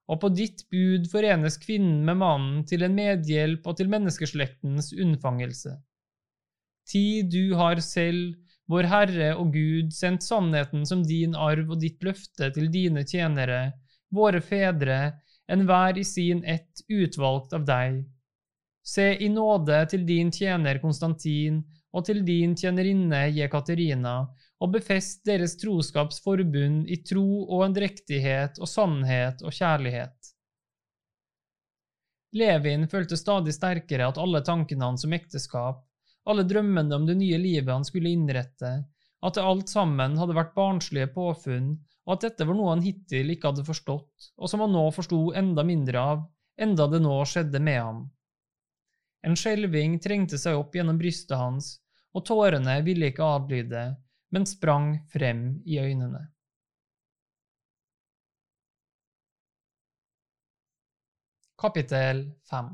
og 0.08 0.22
på 0.22 0.30
ditt 0.38 0.64
bud 0.72 1.10
forenes 1.12 1.58
kvinnen 1.62 2.06
med 2.08 2.20
mannen 2.22 2.64
til 2.70 2.86
en 2.86 2.96
medhjelp 2.96 3.68
og 3.68 3.78
til 3.80 3.92
menneskeslektens 3.92 4.94
unnfangelse. 4.94 5.76
Tid 6.86 7.32
du 7.34 7.56
har 7.58 7.82
selv, 7.82 8.36
vår 8.70 8.88
Herre 8.90 9.30
og 9.38 9.54
Gud, 9.54 9.92
sendt 9.94 10.26
sannheten 10.26 10.86
som 10.90 11.04
din 11.06 11.36
arv 11.38 11.74
og 11.74 11.82
ditt 11.82 12.02
løfte 12.06 12.52
til 12.54 12.70
dine 12.74 13.06
tjenere, 13.06 13.76
våre 14.14 14.42
fedre, 14.42 15.18
enhver 15.52 15.98
i 15.98 16.06
sin 16.06 16.44
ett 16.46 16.82
utvalgt 16.90 17.54
av 17.54 17.66
deg. 17.66 18.04
Se 18.86 19.12
i 19.18 19.30
nåde 19.30 19.82
til 19.90 20.06
din 20.06 20.32
tjener 20.34 20.80
Konstantin 20.82 21.64
og 21.96 22.04
til 22.08 22.20
din 22.28 22.56
tjenerinne 22.60 23.30
Jekaterina, 23.32 24.18
og 24.60 24.72
befest 24.74 25.24
deres 25.28 25.56
troskapsforbund 25.62 26.90
i 26.92 27.00
tro 27.08 27.46
og 27.46 27.66
endrektighet 27.70 28.60
og 28.60 28.70
sannhet 28.72 29.44
og 29.44 29.56
kjærlighet. 29.56 30.32
Levin 32.36 32.84
følte 32.92 33.16
stadig 33.16 33.54
sterkere 33.56 34.10
at 34.12 34.20
alle 34.20 34.42
tankene 34.44 34.90
hans 34.90 35.06
om 35.08 35.16
ekteskap, 35.16 35.86
alle 36.28 36.44
drømmene 36.48 36.98
om 36.98 37.06
det 37.08 37.16
nye 37.20 37.40
livet 37.40 37.72
han 37.72 37.88
skulle 37.88 38.12
innrette, 38.12 38.72
at 39.26 39.38
det 39.38 39.46
alt 39.46 39.72
sammen 39.72 40.18
hadde 40.20 40.36
vært 40.36 40.56
barnslige 40.58 41.12
påfunn, 41.16 41.76
og 42.06 42.18
at 42.18 42.28
dette 42.28 42.48
var 42.48 42.58
noe 42.58 42.74
han 42.74 42.84
hittil 42.84 43.32
ikke 43.32 43.54
hadde 43.54 43.66
forstått, 43.68 44.34
og 44.36 44.52
som 44.52 44.66
han 44.66 44.76
nå 44.76 44.84
forsto 44.94 45.30
enda 45.38 45.64
mindre 45.66 46.04
av, 46.14 46.26
enda 46.60 46.90
det 46.92 47.02
nå 47.04 47.16
skjedde 47.30 47.62
med 47.64 47.80
ham. 47.80 48.04
En 49.26 49.38
skjelving 49.40 49.98
trengte 50.04 50.38
seg 50.38 50.60
opp 50.60 50.76
gjennom 50.76 51.00
brystet 51.00 51.40
hans, 51.40 51.72
og 52.16 52.24
tårene 52.28 52.78
ville 52.86 53.12
ikke 53.12 53.28
adlyde, 53.28 53.84
men 54.32 54.48
sprang 54.48 54.96
frem 55.12 55.46
i 55.68 55.80
øynene. 55.84 56.24
Kapittel 61.60 62.26
5 62.50 62.74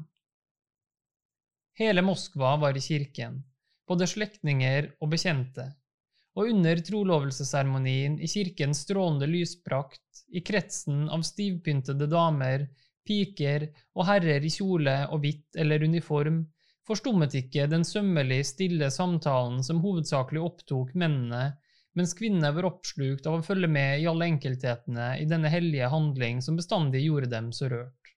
Hele 1.79 2.01
Moskva 2.05 2.55
var 2.62 2.77
i 2.77 2.83
kirken, 2.83 3.39
både 3.88 4.07
slektninger 4.10 4.91
og 5.01 5.13
bekjente, 5.13 5.67
og 6.38 6.50
under 6.51 6.81
trolovelsesseremonien 6.86 8.17
i 8.21 8.29
kirkens 8.29 8.83
strålende 8.86 9.29
lysprakt, 9.29 10.25
i 10.31 10.41
kretsen 10.45 11.07
av 11.12 11.25
stivpyntede 11.27 12.07
damer, 12.12 12.67
piker 13.07 13.67
og 13.98 14.05
herrer 14.07 14.45
i 14.45 14.51
kjole 14.53 14.95
og 15.10 15.24
hvitt 15.24 15.57
eller 15.60 15.83
uniform, 15.83 16.43
forstummet 16.88 17.35
ikke 17.38 17.67
den 17.71 17.85
sømmelig 17.88 18.41
stille 18.51 18.89
samtalen 18.93 19.61
som 19.65 19.81
hovedsakelig 19.83 20.41
opptok 20.43 20.95
mennene, 20.97 21.55
mens 21.97 22.15
kvinnene 22.17 22.53
var 22.55 22.69
oppslukt 22.69 23.27
av 23.27 23.39
å 23.39 23.45
følge 23.45 23.67
med 23.71 24.01
i 24.01 24.07
alle 24.09 24.29
enkelthetene 24.31 25.13
i 25.21 25.27
denne 25.29 25.51
hellige 25.51 25.89
handling 25.91 26.39
som 26.43 26.57
bestandig 26.59 27.03
gjorde 27.05 27.31
dem 27.33 27.51
så 27.55 27.69
rørt. 27.71 28.13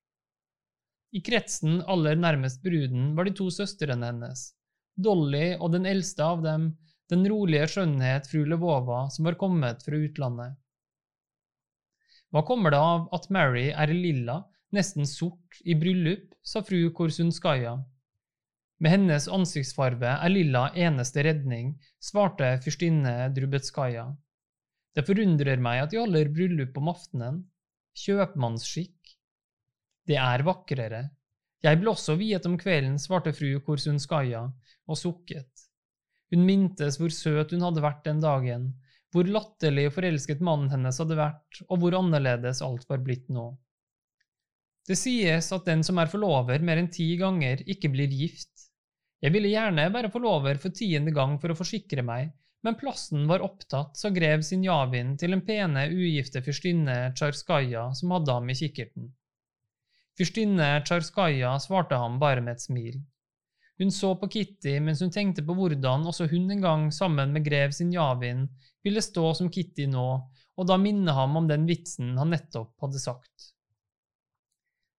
I 1.14 1.23
kretsen 1.23 1.80
aller 1.90 2.18
nærmest 2.18 2.62
bruden 2.62 3.12
var 3.14 3.28
de 3.28 3.35
to 3.38 3.50
søstrene 3.54 4.09
hennes, 4.11 4.49
Dolly 4.94 5.54
og 5.59 5.73
den 5.75 5.87
eldste 5.90 6.26
av 6.26 6.42
dem, 6.42 6.73
den 7.11 7.26
rolige 7.28 7.66
skjønnhet 7.71 8.28
fru 8.30 8.44
Levova 8.49 9.04
som 9.12 9.26
var 9.28 9.37
kommet 9.38 9.83
fra 9.87 9.99
utlandet. 9.99 10.54
Hva 12.35 12.42
kommer 12.47 12.75
det 12.75 12.80
av 12.83 13.06
at 13.14 13.28
Mary 13.30 13.68
er 13.71 13.92
lilla, 13.94 14.40
nesten 14.75 15.06
sort, 15.06 15.61
i 15.62 15.76
bryllup, 15.78 16.33
sa 16.42 16.64
fru 16.66 16.88
Korsunskaja. 16.90 17.76
Med 18.85 18.93
hennes 18.93 19.25
ansiktsfarve 19.33 20.11
er 20.21 20.29
lilla 20.29 20.67
eneste 20.76 21.23
redning, 21.25 21.71
svarte 22.05 22.50
fyrstinne 22.61 23.31
Drubetskaja. 23.33 24.11
Det 24.93 25.07
forundrer 25.09 25.62
meg 25.64 25.87
at 25.87 25.95
de 25.95 26.03
holder 26.03 26.29
bryllup 26.35 26.76
om 26.76 26.91
aftenen. 26.93 27.38
Kjøpmannsskikk. 27.97 29.14
Det 30.05 30.19
er 30.21 30.45
vakrere. 30.45 31.00
Jeg 31.64 31.81
ble 31.81 31.95
også 31.95 32.19
viet 32.21 32.45
om 32.45 32.59
kvelden, 32.61 32.99
svarte 33.00 33.33
fru 33.33 33.55
Korsunskaja 33.64 34.43
og 34.53 35.00
sukket. 35.00 35.64
Hun 36.35 36.45
mintes 36.45 37.00
hvor 37.00 37.14
søt 37.14 37.57
hun 37.57 37.64
hadde 37.64 37.87
vært 37.87 38.05
den 38.05 38.21
dagen, 38.21 38.69
hvor 39.17 39.25
latterlig 39.25 39.87
forelsket 39.97 40.45
mannen 40.45 40.69
hennes 40.75 41.00
hadde 41.00 41.17
vært, 41.17 41.62
og 41.71 41.81
hvor 41.81 41.97
annerledes 42.03 42.61
alt 42.67 42.85
var 42.93 43.00
blitt 43.07 43.33
nå. 43.33 43.47
Det 44.85 45.00
sies 45.00 45.49
at 45.57 45.64
den 45.64 45.81
som 45.87 45.97
er 46.05 46.12
forlover 46.12 46.61
mer 46.61 46.83
enn 46.83 46.93
ti 46.93 47.14
ganger, 47.17 47.64
ikke 47.64 47.88
blir 47.97 48.12
gift. 48.12 48.69
Jeg 49.25 49.33
ville 49.33 49.49
gjerne 49.54 49.87
være 49.88 50.11
forlover 50.12 50.59
for 50.61 50.75
tiende 50.76 51.12
gang 51.16 51.38
for 51.40 51.52
å 51.52 51.57
forsikre 51.57 52.02
meg, 52.04 52.35
men 52.64 52.76
plassen 52.76 53.23
var 53.28 53.45
opptatt, 53.45 53.97
sa 53.97 54.11
grev 54.12 54.43
Sinjavin 54.45 55.14
til 55.21 55.33
den 55.33 55.40
pene, 55.47 55.87
ugifte 55.88 56.43
fyrstinne 56.45 56.97
Tsjarskaja 57.16 57.87
som 57.97 58.12
hadde 58.12 58.37
ham 58.37 58.52
i 58.52 58.57
kikkerten. 58.59 59.09
Fyrstinne 60.21 60.69
Tsjarskaja 60.85 61.54
svarte 61.64 61.97
ham 62.00 62.21
bare 62.21 62.45
med 62.45 62.59
et 62.59 62.66
smil. 62.66 63.00
Hun 63.81 63.90
så 63.90 64.12
på 64.21 64.28
Kitty 64.37 64.76
mens 64.85 65.00
hun 65.02 65.12
tenkte 65.14 65.43
på 65.47 65.57
hvordan 65.57 66.04
også 66.12 66.28
hun 66.31 66.52
en 66.52 66.62
gang 66.62 66.87
sammen 66.93 67.33
med 67.33 67.49
grev 67.49 67.73
Sinjavin 67.75 68.45
ville 68.85 69.02
stå 69.02 69.33
som 69.40 69.49
Kitty 69.50 69.88
nå, 69.90 70.07
og 70.54 70.69
da 70.69 70.76
minne 70.78 71.16
ham 71.16 71.40
om 71.40 71.49
den 71.49 71.64
vitsen 71.66 72.12
han 72.21 72.33
nettopp 72.37 72.76
hadde 72.85 73.00
sagt. 73.02 73.53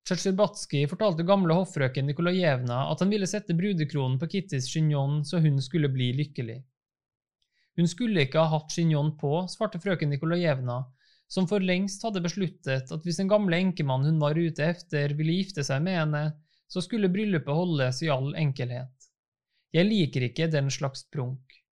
Tsjetsjerbatskij 0.06 0.86
fortalte 0.86 1.24
gamle 1.26 1.56
hoffrøken 1.58 2.06
Nikolajevna 2.06 2.84
at 2.92 3.02
han 3.02 3.10
ville 3.10 3.26
sette 3.26 3.56
brudekronen 3.58 4.20
på 4.22 4.28
Kittys 4.30 4.68
chignon 4.70 5.24
så 5.26 5.40
hun 5.42 5.58
skulle 5.66 5.90
bli 5.90 6.12
lykkelig. 6.14 6.60
Hun 7.80 7.90
skulle 7.90 8.28
ikke 8.28 8.44
ha 8.44 8.52
hatt 8.54 8.76
chignon 8.76 9.16
på, 9.18 9.32
svarte 9.50 9.82
frøken 9.82 10.14
Nikolajevna, 10.14 10.84
som 11.28 11.50
for 11.50 11.64
lengst 11.64 12.06
hadde 12.06 12.22
besluttet 12.22 12.94
at 12.94 13.08
hvis 13.08 13.18
den 13.18 13.32
gamle 13.32 13.58
enkemann 13.58 14.06
hun 14.06 14.22
var 14.22 14.38
ute 14.38 14.70
efter, 14.76 15.18
ville 15.18 15.40
gifte 15.40 15.66
seg 15.66 15.82
med 15.84 15.98
henne, 15.98 16.24
så 16.70 16.86
skulle 16.86 17.10
bryllupet 17.10 17.58
holdes 17.58 18.04
i 18.06 18.12
all 18.14 18.30
enkelhet. 18.38 19.10
Jeg 19.74 19.90
liker 19.90 20.30
ikke 20.30 20.52
den 20.54 20.70
slags 20.72 21.02
prunk. 21.10 21.65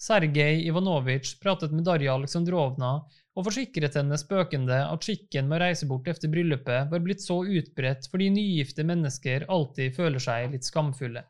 Sergej 0.00 0.66
Ivanovitsj 0.66 1.34
pratet 1.42 1.72
med 1.76 1.84
Darja 1.84 2.14
Aleksandrovna 2.16 2.92
og 3.36 3.44
forsikret 3.44 3.98
henne 3.98 4.16
spøkende 4.16 4.78
at 4.88 5.04
skikken 5.04 5.50
med 5.50 5.58
å 5.58 5.66
reise 5.66 5.88
bort 5.90 6.08
etter 6.08 6.32
bryllupet 6.32 6.88
var 6.88 7.02
blitt 7.04 7.20
så 7.20 7.36
utbredt 7.44 8.08
fordi 8.08 8.30
nygifte 8.32 8.86
mennesker 8.88 9.44
alltid 9.52 9.92
føler 9.98 10.24
seg 10.24 10.54
litt 10.54 10.64
skamfulle. 10.64 11.26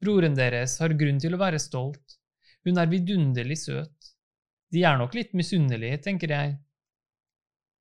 Broren 0.00 0.40
deres 0.40 0.78
har 0.80 0.96
grunn 0.96 1.20
til 1.20 1.36
å 1.36 1.42
være 1.42 1.60
stolt, 1.60 2.16
hun 2.64 2.80
er 2.80 2.88
vidunderlig 2.88 3.60
søt. 3.60 4.10
De 4.72 4.86
er 4.88 4.96
nok 4.96 5.20
litt 5.20 5.36
misunnelige, 5.36 6.00
tenker 6.08 6.32
jeg. 6.32 6.56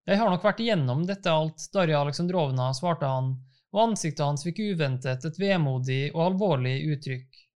Jeg 0.07 0.19
har 0.19 0.31
nok 0.31 0.43
vært 0.43 0.59
igjennom 0.63 1.07
dette 1.07 1.31
alt, 1.31 1.69
Darja 1.71 2.03
Aleksandrovna, 2.03 2.73
svarte 2.75 3.07
han, 3.07 3.35
og 3.71 3.83
ansiktet 3.89 4.27
hans 4.27 4.43
fikk 4.43 4.59
uventet 4.73 5.23
et 5.23 5.39
vemodig 5.39 6.09
og 6.11 6.25
alvorlig 6.33 6.81
uttrykk. 6.91 7.46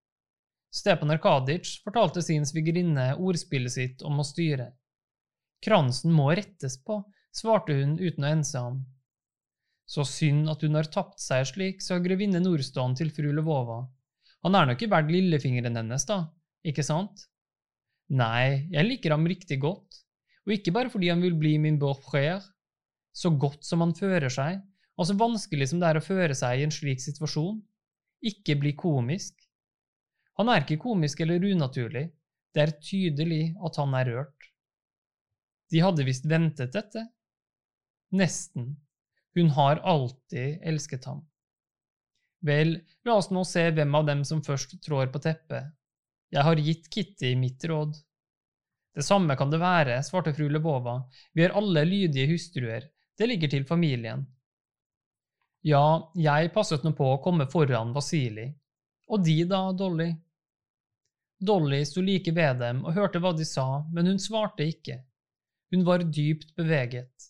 Stepan 0.72 1.12
Arkadic 1.12 1.74
fortalte 1.84 2.22
sin 2.24 2.46
svigerinne 2.48 3.10
ordspillet 3.20 3.74
sitt 3.74 4.04
om 4.08 4.22
å 4.22 4.24
styre. 4.24 4.70
Kransen 5.62 6.14
må 6.16 6.30
rettes 6.32 6.78
på, 6.80 7.02
svarte 7.32 7.76
hun 7.76 7.98
uten 8.00 8.24
å 8.24 8.30
ense 8.32 8.58
ham. 8.58 8.78
Så 9.84 10.06
synd 10.08 10.48
at 10.48 10.62
hun 10.64 10.78
har 10.78 10.88
tapt 10.88 11.20
seg 11.20 11.44
slik, 11.50 11.82
sa 11.84 11.98
grevinne 12.00 12.40
Nordståen 12.40 12.96
til 12.96 13.12
fru 13.12 13.28
Lvova. 13.36 13.82
Han 14.46 14.56
er 14.56 14.70
nok 14.70 14.80
ikke 14.80 14.94
verdt 14.94 15.12
lillefingeren 15.12 15.76
hennes, 15.76 16.06
da, 16.08 16.22
ikke 16.64 16.84
sant? 16.86 17.26
Nei, 18.08 18.68
jeg 18.72 18.88
liker 18.88 19.14
ham 19.14 19.28
riktig 19.28 19.60
godt, 19.60 20.00
og 20.46 20.56
ikke 20.56 20.72
bare 20.74 20.90
fordi 20.92 21.12
han 21.12 21.22
vil 21.22 21.36
bli 21.38 21.58
min 21.60 21.78
beau-frère. 21.82 22.40
Så 23.12 23.34
godt 23.36 23.66
som 23.68 23.84
han 23.84 23.92
fører 23.92 24.32
seg, 24.32 24.62
og 24.96 25.04
så 25.04 25.16
vanskelig 25.20 25.68
som 25.68 25.80
det 25.82 25.90
er 25.90 26.00
å 26.00 26.04
føre 26.04 26.34
seg 26.36 26.60
i 26.62 26.64
en 26.64 26.72
slik 26.72 27.02
situasjon. 27.04 27.60
Ikke 28.24 28.56
bli 28.56 28.72
komisk. 28.78 29.36
Han 30.40 30.48
er 30.48 30.64
ikke 30.64 30.80
komisk 30.82 31.20
eller 31.24 31.44
unaturlig, 31.44 32.06
det 32.52 32.62
er 32.62 32.78
tydelig 32.84 33.42
at 33.64 33.76
han 33.80 33.94
er 33.96 34.08
rørt. 34.12 34.48
De 35.72 35.80
hadde 35.80 36.04
visst 36.04 36.26
ventet 36.28 36.74
dette. 36.76 37.06
Nesten. 38.12 38.74
Hun 39.34 39.52
har 39.56 39.80
alltid 39.88 40.60
elsket 40.68 41.06
ham. 41.08 41.22
Vel, 42.44 42.74
la 43.06 43.16
oss 43.16 43.30
nå 43.32 43.44
se 43.48 43.68
hvem 43.72 43.94
av 43.94 44.08
dem 44.08 44.24
som 44.28 44.42
først 44.44 44.76
trår 44.84 45.08
på 45.14 45.22
teppet. 45.24 45.70
Jeg 46.32 46.44
har 46.44 46.60
gitt 46.60 46.90
Kitty 46.92 47.32
mitt 47.40 47.64
råd. 47.64 47.96
Det 48.92 49.04
samme 49.06 49.36
kan 49.40 49.52
det 49.52 49.60
være, 49.62 50.02
svarte 50.04 50.34
fru 50.36 50.50
Lebova, 50.52 50.98
vi 51.32 51.46
er 51.46 51.54
alle 51.56 51.84
lydige 51.88 52.28
hustruer, 52.28 52.84
det 53.16 53.28
ligger 53.28 53.48
til 53.48 53.64
familien. 53.64 54.26
Ja, 55.64 56.10
jeg 56.18 56.50
passet 56.52 56.84
nå 56.84 56.92
på 56.98 57.06
å 57.14 57.20
komme 57.24 57.46
foran 57.48 57.94
Vasili. 57.96 58.50
Og 59.08 59.24
de 59.24 59.38
da, 59.48 59.62
Dolly? 59.76 60.10
Dolly 61.42 61.82
sto 61.86 62.02
like 62.04 62.32
ved 62.34 62.60
dem 62.62 62.84
og 62.86 62.94
hørte 62.96 63.20
hva 63.22 63.32
de 63.36 63.46
sa, 63.48 63.82
men 63.92 64.08
hun 64.10 64.20
svarte 64.22 64.66
ikke. 64.68 65.00
Hun 65.74 65.84
var 65.88 66.04
dypt 66.04 66.54
beveget. 66.56 67.28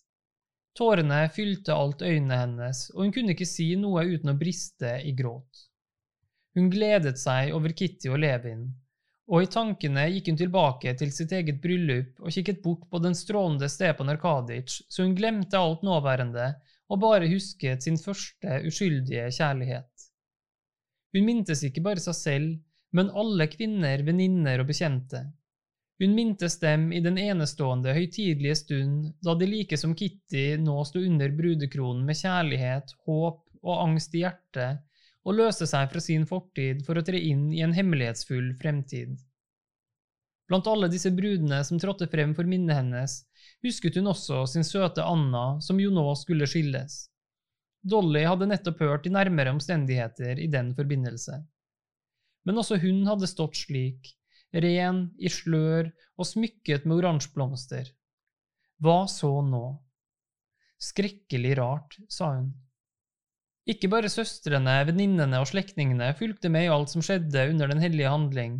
Tårene 0.77 1.19
fylte 1.33 1.75
alt 1.75 2.01
øynene 2.01 2.37
hennes, 2.39 2.87
og 2.93 3.03
hun 3.03 3.13
kunne 3.13 3.35
ikke 3.35 3.47
si 3.49 3.73
noe 3.77 4.05
uten 4.09 4.33
å 4.33 4.37
briste 4.37 4.95
i 5.05 5.13
gråt. 5.17 5.67
Hun 6.57 6.69
gledet 6.73 7.19
seg 7.21 7.53
over 7.53 7.73
Kitty 7.77 8.09
og 8.13 8.19
Levin, 8.21 8.65
og 9.31 9.45
i 9.45 9.49
tankene 9.49 10.07
gikk 10.11 10.31
hun 10.31 10.39
tilbake 10.41 10.93
til 10.99 11.13
sitt 11.15 11.31
eget 11.33 11.61
bryllup 11.63 12.19
og 12.19 12.33
kikket 12.35 12.59
bort 12.65 12.83
på 12.91 12.99
den 13.01 13.15
strålende 13.15 13.69
Stepan 13.71 14.11
Arkadic, 14.11 14.81
så 14.89 15.05
hun 15.05 15.15
glemte 15.17 15.61
alt 15.61 15.85
nåværende 15.85 16.49
og 16.91 16.99
bare 17.01 17.29
husket 17.31 17.85
sin 17.85 17.97
første 17.97 18.59
uskyldige 18.67 19.29
kjærlighet. 19.31 20.09
Hun 21.13 21.25
mintes 21.29 21.63
ikke 21.63 21.85
bare 21.85 22.01
seg 22.03 22.17
selv, 22.17 22.51
men 22.93 23.09
alle 23.17 23.47
kvinner, 23.49 24.03
venninner 24.05 24.61
og 24.61 24.69
bekjente. 24.69 25.25
Hun 26.01 26.15
mintes 26.17 26.57
dem 26.61 26.87
i 26.93 26.99
den 27.05 27.17
enestående 27.21 27.93
høytidelige 27.95 28.55
stund 28.59 29.11
da 29.25 29.35
de 29.37 29.47
like 29.49 29.77
som 29.79 29.93
Kitty 29.97 30.57
nå 30.61 30.79
sto 30.87 31.01
under 31.01 31.33
brudekronen 31.37 32.01
med 32.07 32.17
kjærlighet, 32.19 32.95
håp 33.07 33.43
og 33.63 33.83
angst 33.85 34.15
i 34.17 34.23
hjertet, 34.23 34.81
og 35.23 35.37
løse 35.37 35.67
seg 35.69 35.87
fra 35.91 36.01
sin 36.03 36.25
fortid 36.27 36.81
for 36.85 36.99
å 36.99 37.05
tre 37.05 37.21
inn 37.29 37.47
i 37.53 37.61
en 37.63 37.75
hemmelighetsfull 37.75 38.51
fremtid. 38.59 39.15
Blant 40.49 40.67
alle 40.67 40.89
disse 40.91 41.13
brudene 41.15 41.61
som 41.63 41.79
trådte 41.79 42.09
frem 42.11 42.33
for 42.35 42.49
minnet 42.49 42.75
hennes, 42.81 43.21
husket 43.63 43.95
hun 43.97 44.11
også 44.11 44.43
sin 44.51 44.67
søte 44.67 45.05
Anna, 45.07 45.61
som 45.63 45.79
jo 45.79 45.93
nå 45.93 46.03
skulle 46.19 46.49
skilles. 46.49 47.05
Dolly 47.83 48.25
hadde 48.27 48.49
nettopp 48.51 48.83
hørt 48.83 49.07
de 49.07 49.13
nærmere 49.15 49.55
omstendigheter 49.55 50.39
i 50.39 50.49
den 50.51 50.73
forbindelse. 50.75 51.39
Men 52.43 52.59
også 52.59 52.79
hun 52.81 53.05
hadde 53.07 53.29
stått 53.29 53.57
slik, 53.59 54.11
ren, 54.53 55.05
i 55.17 55.31
slør 55.31 55.89
og 56.19 56.27
smykket 56.27 56.85
med 56.85 56.99
oransjeblomster. 57.01 57.89
Hva 58.83 59.03
så 59.09 59.31
nå? 59.45 59.63
Skrekkelig 60.83 61.55
rart, 61.61 61.97
sa 62.11 62.33
hun. 62.35 62.51
Ikke 63.69 63.87
bare 63.87 64.11
søstrene, 64.11 64.75
venninnene 64.89 65.39
og 65.39 65.47
slektningene 65.47 66.09
fulgte 66.19 66.51
med 66.51 66.67
i 66.67 66.71
alt 66.73 66.91
som 66.91 67.03
skjedde 67.05 67.45
under 67.53 67.71
den 67.71 67.79
hellige 67.79 68.11
handling. 68.11 68.57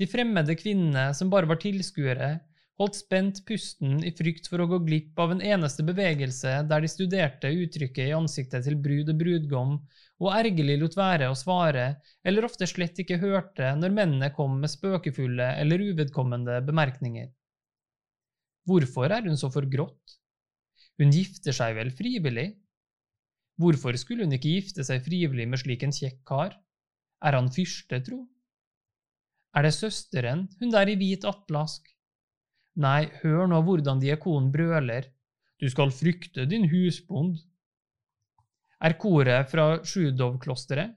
De 0.00 0.08
fremmede 0.10 0.56
kvinnene 0.58 1.12
som 1.14 1.30
bare 1.30 1.46
var 1.46 1.60
tilskuere, 1.62 2.40
holdt 2.82 2.98
spent 2.98 3.40
pusten 3.46 4.00
i 4.02 4.10
frykt 4.14 4.48
for 4.50 4.62
å 4.62 4.68
gå 4.70 4.80
glipp 4.86 5.20
av 5.22 5.32
en 5.34 5.42
eneste 5.42 5.84
bevegelse 5.86 6.54
der 6.68 6.82
de 6.82 6.90
studerte 6.90 7.50
uttrykket 7.62 8.10
i 8.10 8.16
ansiktet 8.16 8.66
til 8.66 8.78
brud 8.82 9.12
og 9.12 9.20
brudgom, 9.20 9.76
og 10.22 10.34
ergerlig 10.34 10.76
lot 10.80 10.96
være 10.98 11.28
å 11.30 11.38
svare, 11.38 11.86
eller 12.26 12.46
ofte 12.46 12.66
slett 12.70 12.98
ikke 13.02 13.20
hørte 13.22 13.72
når 13.78 13.94
mennene 13.94 14.32
kom 14.34 14.58
med 14.62 14.72
spøkefulle 14.74 15.52
eller 15.62 15.86
uvedkommende 15.92 16.58
bemerkninger. 16.66 17.30
Hvorfor 18.68 19.14
er 19.14 19.24
hun 19.26 19.38
så 19.38 19.50
forgrått? 19.50 20.18
Hun 21.00 21.14
gifter 21.14 21.54
seg 21.56 21.78
vel 21.78 21.90
frivillig? 21.94 22.50
Hvorfor 23.62 23.96
skulle 23.98 24.26
hun 24.26 24.34
ikke 24.36 24.56
gifte 24.58 24.84
seg 24.86 25.02
frivillig 25.06 25.48
med 25.50 25.62
slik 25.62 25.82
en 25.86 25.94
kjekk 25.94 26.20
kar? 26.28 26.54
Er 27.22 27.38
han 27.38 27.50
fyrste, 27.54 28.02
tro? 28.02 28.24
Er 29.54 29.66
det 29.66 29.74
søsteren, 29.76 30.46
hun 30.60 30.70
der 30.72 30.88
i 30.88 30.96
hvit 30.98 31.26
atlask? 31.28 31.91
Nei, 32.80 33.10
hør 33.20 33.48
nå 33.50 33.60
hvordan 33.66 34.00
diakonen 34.00 34.50
brøler. 34.52 35.08
Du 35.60 35.68
skal 35.70 35.92
frykte 35.94 36.46
din 36.48 36.64
husbond. 36.70 37.36
Er 38.82 38.96
koret 38.98 39.50
fra 39.50 39.76
Sjudov-klosteret? 39.84 40.96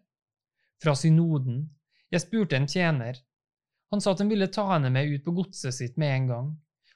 Fra 0.81 0.95
synoden. 0.97 1.65
Jeg 2.11 2.23
spurte 2.23 2.57
en 2.57 2.67
tjener. 2.69 3.19
Han 3.91 4.01
sa 4.01 4.13
at 4.15 4.23
han 4.23 4.31
ville 4.31 4.47
ta 4.51 4.65
henne 4.71 4.89
med 4.93 5.11
ut 5.11 5.25
på 5.25 5.33
godset 5.35 5.75
sitt 5.75 5.99
med 6.01 6.13
en 6.15 6.29
gang. 6.31 6.47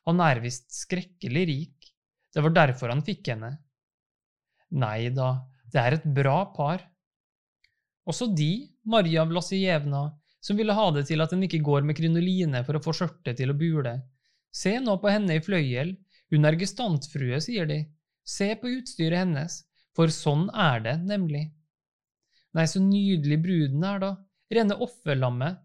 Han 0.10 0.22
er 0.26 0.42
visst 0.42 0.72
skrekkelig 0.74 1.44
rik. 1.50 1.92
Det 2.34 2.42
var 2.46 2.56
derfor 2.56 2.94
han 2.94 3.04
fikk 3.06 3.30
henne. 3.34 3.52
Nei 4.80 5.10
da, 5.14 5.34
det 5.70 5.82
er 5.82 5.98
et 5.98 6.08
bra 6.14 6.44
par. 6.56 6.82
Også 8.10 8.30
de, 8.34 8.70
Marja 8.90 9.26
Vlasijevna, 9.30 10.08
som 10.42 10.58
ville 10.58 10.74
ha 10.74 10.88
det 10.96 11.06
til 11.10 11.22
at 11.22 11.34
en 11.36 11.44
ikke 11.46 11.62
går 11.66 11.86
med 11.86 11.98
krinoline 11.98 12.64
for 12.66 12.78
å 12.78 12.84
få 12.84 12.96
skjørtet 12.96 13.38
til 13.38 13.54
å 13.54 13.58
bule. 13.58 14.00
Se 14.52 14.74
nå 14.82 14.96
på 15.02 15.12
henne 15.12 15.38
i 15.38 15.44
fløyel, 15.44 15.94
hun 16.34 16.46
er 16.46 16.58
gestantfrue, 16.60 17.40
sier 17.42 17.70
de. 17.70 17.84
Se 18.26 18.52
på 18.62 18.72
utstyret 18.78 19.24
hennes, 19.24 19.62
for 19.98 20.12
sånn 20.14 20.48
er 20.54 20.84
det 20.86 20.96
nemlig. 21.06 21.48
Nei, 22.58 22.66
så 22.70 22.82
nydelig 22.82 23.40
bruden 23.44 23.86
er 23.86 24.02
da, 24.04 24.12
rene 24.54 24.78
offerlammet. 24.86 25.60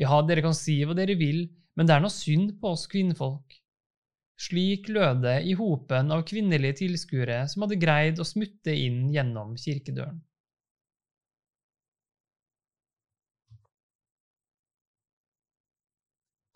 Ja, 0.00 0.20
dere 0.24 0.44
kan 0.44 0.56
si 0.56 0.78
hva 0.86 0.96
dere 0.96 1.16
vil, 1.20 1.44
men 1.76 1.88
det 1.88 1.96
er 1.96 2.04
noe 2.04 2.12
synd 2.12 2.56
på 2.60 2.72
oss 2.74 2.86
kvinnfolk. 2.90 3.58
Slik 4.40 4.88
lød 4.88 5.20
det 5.26 5.36
i 5.50 5.52
hopen 5.58 6.12
av 6.14 6.24
kvinnelige 6.28 6.78
tilskuere 6.80 7.42
som 7.50 7.66
hadde 7.66 7.80
greid 7.80 8.20
å 8.22 8.28
smutte 8.28 8.72
inn 8.72 9.10
gjennom 9.12 9.52
kirkedøren. 9.60 10.22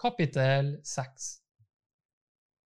Kapittel 0.00 0.76
6 0.84 1.43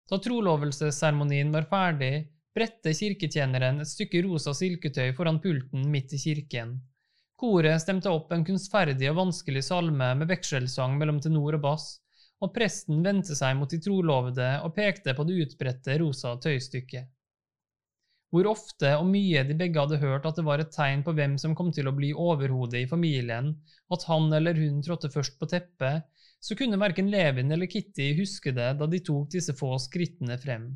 Da 0.09 0.17
trolovelsesseremonien 0.17 1.51
var 1.53 1.67
ferdig, 1.69 2.27
bredte 2.55 2.93
kirketjeneren 2.97 3.83
et 3.83 3.89
stykke 3.91 4.23
rosa 4.25 4.55
silketøy 4.57 5.11
foran 5.17 5.37
pulten 5.43 5.85
midt 5.93 6.15
i 6.17 6.21
kirken. 6.21 6.79
Koret 7.39 7.83
stemte 7.83 8.11
opp 8.11 8.33
en 8.35 8.43
kunstferdig 8.47 9.07
og 9.11 9.19
vanskelig 9.21 9.61
salme 9.69 10.09
med 10.17 10.27
vekselsang 10.31 10.97
mellom 10.99 11.21
tenor 11.23 11.59
og 11.59 11.63
bass, 11.63 11.85
og 12.41 12.51
presten 12.55 13.03
vendte 13.05 13.37
seg 13.37 13.55
mot 13.59 13.69
de 13.71 13.79
trolovede 13.83 14.49
og 14.65 14.73
pekte 14.75 15.13
på 15.15 15.25
det 15.27 15.37
utbredte 15.45 15.99
rosa 16.01 16.33
tøystykket. 16.41 17.07
Hvor 18.29 18.49
ofte 18.51 18.91
og 18.99 19.07
mye 19.09 19.41
de 19.45 19.55
begge 19.57 19.81
hadde 19.81 20.01
hørt 20.01 20.27
at 20.29 20.37
det 20.37 20.45
var 20.45 20.61
et 20.61 20.73
tegn 20.73 21.01
på 21.05 21.15
hvem 21.17 21.37
som 21.41 21.55
kom 21.57 21.71
til 21.73 21.89
å 21.89 21.95
bli 21.97 22.11
overhodet 22.13 22.83
i 22.83 22.89
familien, 22.89 23.55
at 23.93 24.05
han 24.09 24.29
eller 24.35 24.57
hun 24.57 24.83
trådte 24.85 25.09
først 25.13 25.39
på 25.39 25.49
teppet, 25.49 26.05
så 26.39 26.55
kunne 26.55 26.79
verken 26.79 27.09
Levin 27.11 27.51
eller 27.51 27.69
Kitty 27.69 28.13
huske 28.19 28.53
det 28.55 28.71
da 28.79 28.87
de 28.87 28.99
tok 29.03 29.31
disse 29.33 29.55
få 29.57 29.73
skrittene 29.81 30.37
frem. 30.39 30.71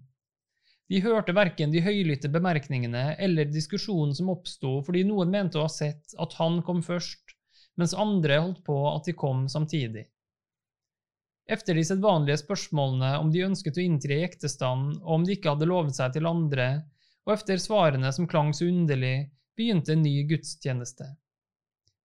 De 0.92 1.00
hørte 1.02 1.34
verken 1.34 1.72
de 1.72 1.82
høylytte 1.82 2.30
bemerkningene 2.30 3.14
eller 3.16 3.48
diskusjonen 3.50 4.12
som 4.18 4.32
oppsto 4.34 4.82
fordi 4.86 5.06
noen 5.08 5.32
mente 5.32 5.58
å 5.58 5.68
ha 5.68 5.72
sett 5.72 6.16
at 6.20 6.36
han 6.38 6.60
kom 6.68 6.84
først, 6.84 7.38
mens 7.80 7.96
andre 7.96 8.42
holdt 8.44 8.62
på 8.68 8.76
at 8.92 9.08
de 9.08 9.16
kom 9.18 9.48
samtidig. 9.50 10.04
Efter 11.50 11.76
de 11.76 11.84
sedvanlige 11.88 12.40
spørsmålene 12.44 13.16
om 13.20 13.32
de 13.32 13.44
ønsket 13.48 13.80
å 13.80 13.84
inntre 13.84 14.20
i 14.20 14.28
ektestand, 14.28 15.00
og 15.02 15.16
om 15.18 15.26
de 15.28 15.36
ikke 15.36 15.56
hadde 15.56 15.68
lovet 15.68 15.98
seg 15.98 16.14
til 16.16 16.30
andre, 16.30 16.68
og 17.26 17.36
efter 17.36 17.60
svarene 17.60 18.12
som 18.16 18.28
klang 18.32 18.54
så 18.56 18.68
underlig, 18.70 19.32
begynte 19.58 19.96
en 19.96 20.04
ny 20.06 20.24
gudstjeneste. 20.30 21.10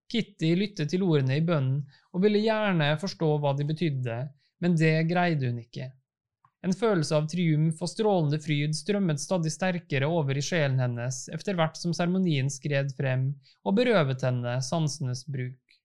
Kitty 0.09 0.55
lyttet 0.57 0.91
til 0.93 1.05
ordene 1.05 1.37
i 1.39 1.45
bønnen 1.45 1.83
og 2.15 2.25
ville 2.25 2.41
gjerne 2.41 2.95
forstå 3.01 3.31
hva 3.43 3.55
de 3.57 3.67
betydde, 3.69 4.19
men 4.65 4.77
det 4.79 4.95
greide 5.11 5.51
hun 5.51 5.61
ikke. 5.63 5.91
En 6.67 6.75
følelse 6.75 7.15
av 7.15 7.29
triumf 7.31 7.83
og 7.85 7.91
strålende 7.93 8.41
fryd 8.43 8.75
strømmet 8.75 9.23
stadig 9.23 9.53
sterkere 9.55 10.09
over 10.11 10.39
i 10.39 10.43
sjelen 10.43 10.81
hennes 10.83 11.27
etter 11.35 11.55
hvert 11.59 11.79
som 11.79 11.95
seremonien 11.95 12.51
skred 12.51 12.91
frem 12.99 13.29
og 13.63 13.77
berøvet 13.79 14.25
henne 14.27 14.57
sansenes 14.67 15.23
bruk. 15.29 15.79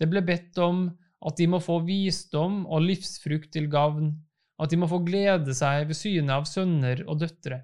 Det 0.00 0.08
ble 0.10 0.24
bedt 0.26 0.58
om 0.58 0.88
at 1.22 1.38
de 1.38 1.46
må 1.46 1.60
få 1.62 1.78
visdom 1.86 2.64
og 2.66 2.82
livsfrukt 2.88 3.52
til 3.54 3.68
gavn, 3.70 4.10
at 4.58 4.72
de 4.72 4.78
må 4.80 4.88
få 4.90 4.98
glede 5.06 5.54
seg 5.54 5.86
ved 5.90 5.98
synet 5.98 6.34
av 6.34 6.48
sønner 6.50 7.04
og 7.06 7.20
døtre. 7.22 7.62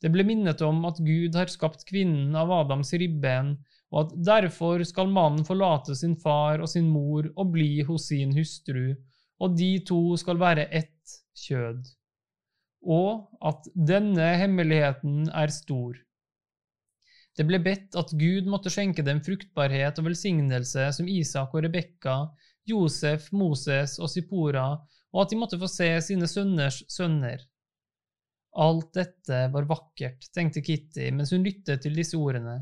Det 0.00 0.12
ble 0.12 0.24
minnet 0.28 0.60
om 0.64 0.84
at 0.88 1.00
Gud 1.00 1.36
har 1.36 1.48
skapt 1.52 1.86
kvinnen 1.88 2.36
av 2.36 2.52
Adams 2.56 2.92
ribben 2.96 3.54
og 3.90 4.04
at 4.04 4.12
derfor 4.26 4.82
skal 4.86 5.10
mannen 5.10 5.46
forlate 5.46 5.96
sin 5.98 6.16
far 6.18 6.62
og 6.62 6.70
sin 6.70 6.88
mor 6.90 7.26
og 7.34 7.54
bli 7.54 7.82
hos 7.86 8.08
sin 8.12 8.34
hustru, 8.36 8.92
og 9.40 9.56
de 9.58 9.72
to 9.86 10.16
skal 10.20 10.38
være 10.40 10.68
ett 10.70 11.16
kjød, 11.46 11.80
og 12.86 13.26
at 13.50 13.66
denne 13.74 14.28
hemmeligheten 14.40 15.26
er 15.34 15.52
stor. 15.54 15.98
Det 17.38 17.46
ble 17.48 17.60
bedt 17.62 17.96
at 17.96 18.12
Gud 18.18 18.48
måtte 18.50 18.70
skjenke 18.72 19.04
dem 19.06 19.22
fruktbarhet 19.24 19.98
og 20.00 20.10
velsignelse 20.10 20.90
som 20.92 21.08
Isak 21.08 21.54
og 21.54 21.64
Rebekka, 21.64 22.16
Josef, 22.68 23.30
Moses 23.32 23.96
og 24.02 24.10
Sipora, 24.12 24.74
og 25.10 25.22
at 25.24 25.32
de 25.32 25.38
måtte 25.38 25.58
få 25.58 25.68
se 25.70 25.88
sine 26.04 26.28
sønners 26.30 26.82
sønner. 26.90 27.40
Alt 28.60 28.90
dette 28.98 29.44
var 29.54 29.68
vakkert, 29.70 30.26
tenkte 30.34 30.62
Kitty 30.62 31.08
mens 31.14 31.32
hun 31.34 31.46
lyttet 31.46 31.82
til 31.84 31.96
disse 31.96 32.18
ordene. 32.18 32.60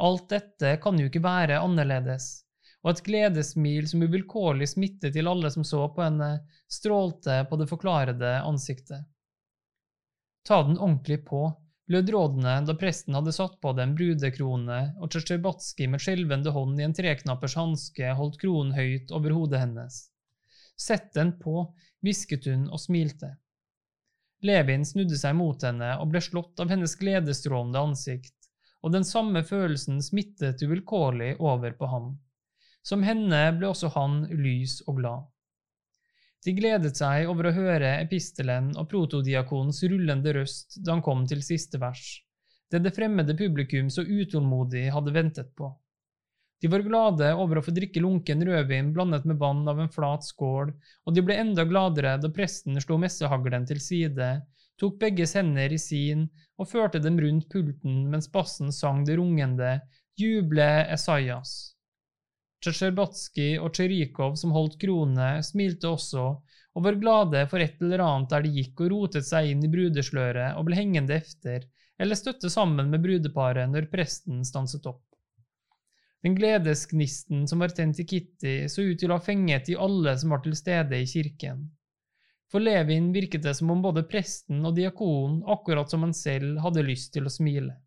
Alt 0.00 0.30
dette 0.32 0.76
kan 0.80 0.98
jo 0.98 1.08
ikke 1.10 1.22
være 1.24 1.60
annerledes, 1.60 2.44
og 2.82 2.94
et 2.94 3.02
gledessmil 3.06 3.88
som 3.90 4.04
uvilkårlig 4.06 4.70
smittet 4.72 5.12
til 5.14 5.28
alle 5.28 5.50
som 5.52 5.66
så 5.66 5.84
på 5.92 6.04
henne, 6.04 6.30
strålte 6.70 7.42
på 7.50 7.58
det 7.60 7.68
forklarede 7.70 8.38
ansiktet. 8.40 9.04
Ta 10.48 10.62
den 10.66 10.78
ordentlig 10.78 11.20
på, 11.26 11.44
lød 11.92 12.08
rådene 12.10 12.56
da 12.66 12.74
presten 12.78 13.14
hadde 13.14 13.34
satt 13.36 13.60
på 13.62 13.74
dem 13.78 13.92
brudekrone 13.98 14.80
og 14.98 15.12
Tsjetsjerbatskij 15.12 15.90
med 15.92 16.02
skjelvende 16.02 16.54
hånd 16.56 16.80
i 16.80 16.86
en 16.88 16.96
treknappers 16.96 17.58
hanske 17.60 18.16
holdt 18.18 18.40
kronen 18.40 18.72
høyt 18.74 19.12
over 19.14 19.36
hodet 19.36 19.60
hennes. 19.62 20.06
Sett 20.80 21.12
den 21.14 21.36
på, 21.38 21.68
hvisket 22.02 22.48
hun 22.48 22.64
og 22.72 22.80
smilte. 22.80 23.36
Levin 24.42 24.86
snudde 24.88 25.20
seg 25.20 25.36
mot 25.38 25.62
henne 25.62 25.92
og 26.00 26.08
ble 26.10 26.22
slått 26.24 26.58
av 26.64 26.72
hennes 26.72 26.96
gledesstrålende 26.98 27.84
ansikt 27.92 28.41
og 28.82 28.94
den 28.94 29.06
samme 29.06 29.44
følelsen 29.46 30.02
smittet 30.02 30.62
uvilkårlig 30.62 31.36
over 31.38 31.74
på 31.78 31.88
ham. 31.90 32.08
Som 32.82 33.04
henne 33.06 33.44
ble 33.58 33.70
også 33.70 33.92
han 33.94 34.24
lys 34.34 34.80
og 34.88 34.98
glad. 34.98 35.28
De 36.42 36.54
gledet 36.56 36.96
seg 36.98 37.28
over 37.30 37.48
å 37.48 37.54
høre 37.54 38.00
epistelen 38.02 38.72
og 38.74 38.88
protodiakonens 38.90 39.84
rullende 39.86 40.32
røst 40.34 40.80
da 40.82 40.96
han 40.96 41.04
kom 41.06 41.22
til 41.30 41.44
siste 41.46 41.78
vers, 41.78 42.16
det 42.72 42.82
det 42.82 42.94
fremmede 42.96 43.36
publikum 43.38 43.90
så 43.92 44.02
utålmodig 44.02 44.88
hadde 44.90 45.14
ventet 45.14 45.52
på. 45.54 45.70
De 46.62 46.70
var 46.70 46.82
glade 46.86 47.28
over 47.34 47.58
å 47.58 47.62
få 47.66 47.74
drikke 47.74 48.02
lunken 48.02 48.42
rødvin 48.46 48.92
blandet 48.94 49.24
med 49.26 49.38
vann 49.38 49.62
av 49.70 49.80
en 49.82 49.90
flat 49.90 50.26
skål, 50.26 50.70
og 51.06 51.14
de 51.14 51.24
ble 51.26 51.38
enda 51.42 51.64
gladere 51.66 52.16
da 52.22 52.30
presten 52.34 52.78
slo 52.82 52.98
messehaglen 53.02 53.66
til 53.66 53.80
side 53.82 54.28
tok 54.82 54.98
begges 55.00 55.36
hender 55.38 55.72
i 55.72 55.78
sin 55.78 56.26
og 56.58 56.68
førte 56.70 57.00
dem 57.02 57.20
rundt 57.22 57.46
pulten 57.52 58.08
mens 58.10 58.26
bassen 58.32 58.72
sang 58.74 59.04
det 59.06 59.16
rungende 59.20 59.76
Juble 60.18 60.70
Esaias. 60.92 61.52
Tsjesjerbatskij 62.62 63.56
og 63.58 63.72
Tsjerikov, 63.74 64.34
som 64.38 64.52
holdt 64.54 64.76
kronene, 64.82 65.42
smilte 65.46 65.90
også 65.90 66.26
og 66.72 66.84
var 66.86 66.98
glade 67.00 67.44
for 67.50 67.62
et 67.62 67.80
eller 67.84 68.02
annet 68.04 68.30
der 68.32 68.44
de 68.44 68.52
gikk 68.56 68.82
og 68.84 68.92
rotet 68.92 69.26
seg 69.28 69.50
inn 69.50 69.64
i 69.66 69.70
brudesløret 69.72 70.58
og 70.58 70.68
ble 70.68 70.78
hengende 70.78 71.18
efter, 71.18 71.66
eller 72.00 72.18
støtte 72.18 72.50
sammen 72.50 72.88
med 72.90 73.02
brudeparet 73.04 73.70
når 73.70 73.90
presten 73.92 74.44
stanset 74.46 74.86
opp. 74.88 75.04
Den 76.22 76.36
gledesgnisten 76.38 77.48
som 77.50 77.62
var 77.62 77.74
tent 77.74 77.98
i 77.98 78.06
Kitty, 78.06 78.68
så 78.70 78.84
ut 78.86 79.00
til 79.02 79.10
å 79.10 79.18
ha 79.18 79.24
fenget 79.24 79.72
i 79.72 79.78
alle 79.78 80.14
som 80.18 80.32
var 80.32 80.42
til 80.44 80.54
stede 80.56 81.02
i 81.02 81.08
kirken. 81.10 81.66
For 82.52 82.60
Levin 82.60 83.12
virket 83.12 83.42
det 83.42 83.54
som 83.56 83.70
om 83.72 83.80
både 83.80 84.02
presten 84.04 84.60
og 84.68 84.74
diakonen, 84.76 85.38
akkurat 85.48 85.88
som 85.90 86.02
han 86.04 86.12
selv, 86.12 86.58
hadde 86.60 86.84
lyst 86.84 87.14
til 87.14 87.24
å 87.24 87.32
smile. 87.32 87.78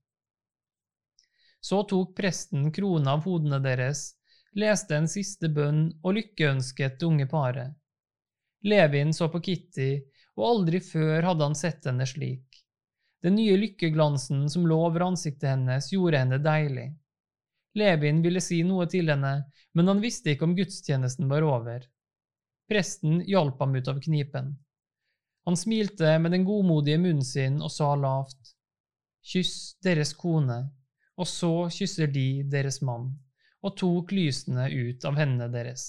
Så 1.61 1.83
tok 1.85 2.15
presten 2.17 2.71
krona 2.73 3.13
av 3.13 3.27
hodene 3.29 3.59
deres, 3.61 4.15
leste 4.57 4.97
en 4.97 5.09
siste 5.11 5.51
bønn 5.53 5.87
og 6.01 6.17
lykkeønsket 6.17 6.97
det 6.97 7.05
unge 7.05 7.29
paret. 7.29 7.77
Levin 8.65 9.13
så 9.13 9.29
på 9.29 9.43
Kitty, 9.45 9.91
og 10.33 10.49
aldri 10.49 10.81
før 10.81 11.29
hadde 11.29 11.45
han 11.45 11.57
sett 11.57 11.85
henne 11.85 12.09
slik. 12.09 12.63
Den 13.21 13.37
nye 13.37 13.57
lykkeglansen 13.61 14.47
som 14.49 14.65
lå 14.65 14.79
over 14.87 15.05
ansiktet 15.05 15.51
hennes, 15.51 15.91
gjorde 15.93 16.23
henne 16.23 16.41
deilig. 16.41 16.87
Levin 17.77 18.25
ville 18.25 18.41
si 18.41 18.63
noe 18.65 18.89
til 18.89 19.13
henne, 19.13 19.43
men 19.77 19.93
han 19.93 20.01
visste 20.01 20.33
ikke 20.33 20.49
om 20.49 20.57
gudstjenesten 20.57 21.29
var 21.29 21.45
over. 21.45 21.85
Presten 22.69 23.19
hjalp 23.29 23.59
ham 23.59 23.75
ut 23.75 23.87
av 23.87 23.99
knipen. 24.01 24.55
Han 25.45 25.57
smilte 25.57 26.17
med 26.19 26.31
den 26.33 26.45
godmodige 26.45 26.97
munnen 26.97 27.25
sin 27.25 27.61
og 27.61 27.71
sa 27.71 27.91
lavt, 27.95 28.55
Kyss 29.25 29.77
deres 29.81 30.13
kone, 30.13 30.57
og 31.17 31.27
så 31.29 31.51
kysser 31.73 32.09
de 32.13 32.43
deres 32.49 32.81
mann, 32.85 33.11
og 33.65 33.77
tok 33.77 34.11
lysene 34.13 34.67
ut 34.69 35.05
av 35.05 35.17
hendene 35.17 35.49
deres. 35.53 35.85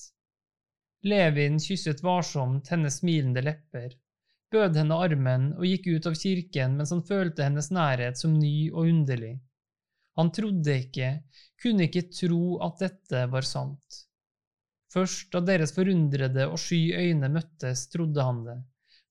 Levin 1.04 1.58
kysset 1.60 2.00
varsomt 2.04 2.70
hennes 2.72 3.00
smilende 3.00 3.42
lepper, 3.44 3.90
bød 4.52 4.78
henne 4.80 4.96
armen 5.04 5.50
og 5.56 5.66
gikk 5.68 5.90
ut 5.92 6.08
av 6.08 6.16
kirken 6.16 6.78
mens 6.78 6.92
han 6.94 7.04
følte 7.04 7.44
hennes 7.44 7.68
nærhet 7.74 8.20
som 8.20 8.36
ny 8.36 8.70
og 8.72 8.88
underlig. 8.88 9.34
Han 10.16 10.32
trodde 10.32 10.78
ikke, 10.80 11.10
kunne 11.60 11.88
ikke 11.90 12.08
tro 12.08 12.56
at 12.64 12.80
dette 12.80 13.26
var 13.32 13.44
sant. 13.44 14.02
Først 14.96 15.28
da 15.34 15.42
deres 15.44 15.74
forundrede 15.76 16.46
og 16.48 16.56
sky 16.56 16.94
øyne 16.96 17.28
møttes, 17.28 17.82
trodde 17.92 18.22
han 18.24 18.38
det, 18.46 18.54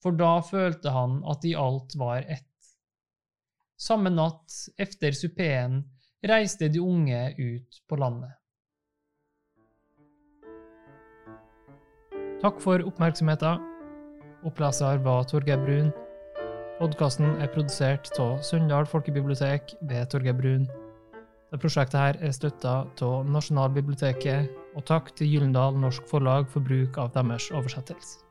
for 0.02 0.18
da 0.18 0.40
følte 0.42 0.90
han 0.90 1.20
at 1.30 1.44
de 1.44 1.52
alt 1.62 1.94
var 2.02 2.26
ett. 2.26 2.72
Samme 3.78 4.10
natt, 4.10 4.56
efter 4.82 5.14
supeen, 5.14 5.84
reiste 6.26 6.72
de 6.74 6.82
unge 6.82 7.22
ut 7.38 7.80
på 7.86 8.00
landet. 8.02 8.34
Takk 12.42 12.58
for 12.66 12.82
oppmerksomheten. 12.90 13.62
Oppleser 14.46 15.06
var 15.06 15.30
Torgeir 15.30 15.62
Brun. 15.62 15.94
Podkasten 16.80 17.38
er 17.38 17.54
produsert 17.54 18.10
av 18.18 18.42
Sunndal 18.42 18.90
folkebibliotek 18.90 19.78
ved 19.86 20.10
Torgeir 20.10 20.36
Brun. 20.42 20.66
Det 21.54 21.62
prosjektet 21.62 22.02
her 22.02 22.24
er 22.26 22.34
støtta 22.34 22.78
av 23.06 23.30
Nasjonalbiblioteket, 23.30 24.65
og 24.76 24.86
takk 24.90 25.14
til 25.16 25.32
Gyllendal 25.32 25.80
Norsk 25.80 26.08
Forlag 26.12 26.50
for 26.52 26.64
bruk 26.64 27.00
av 27.02 27.14
deres 27.16 27.50
oversettelse. 27.56 28.25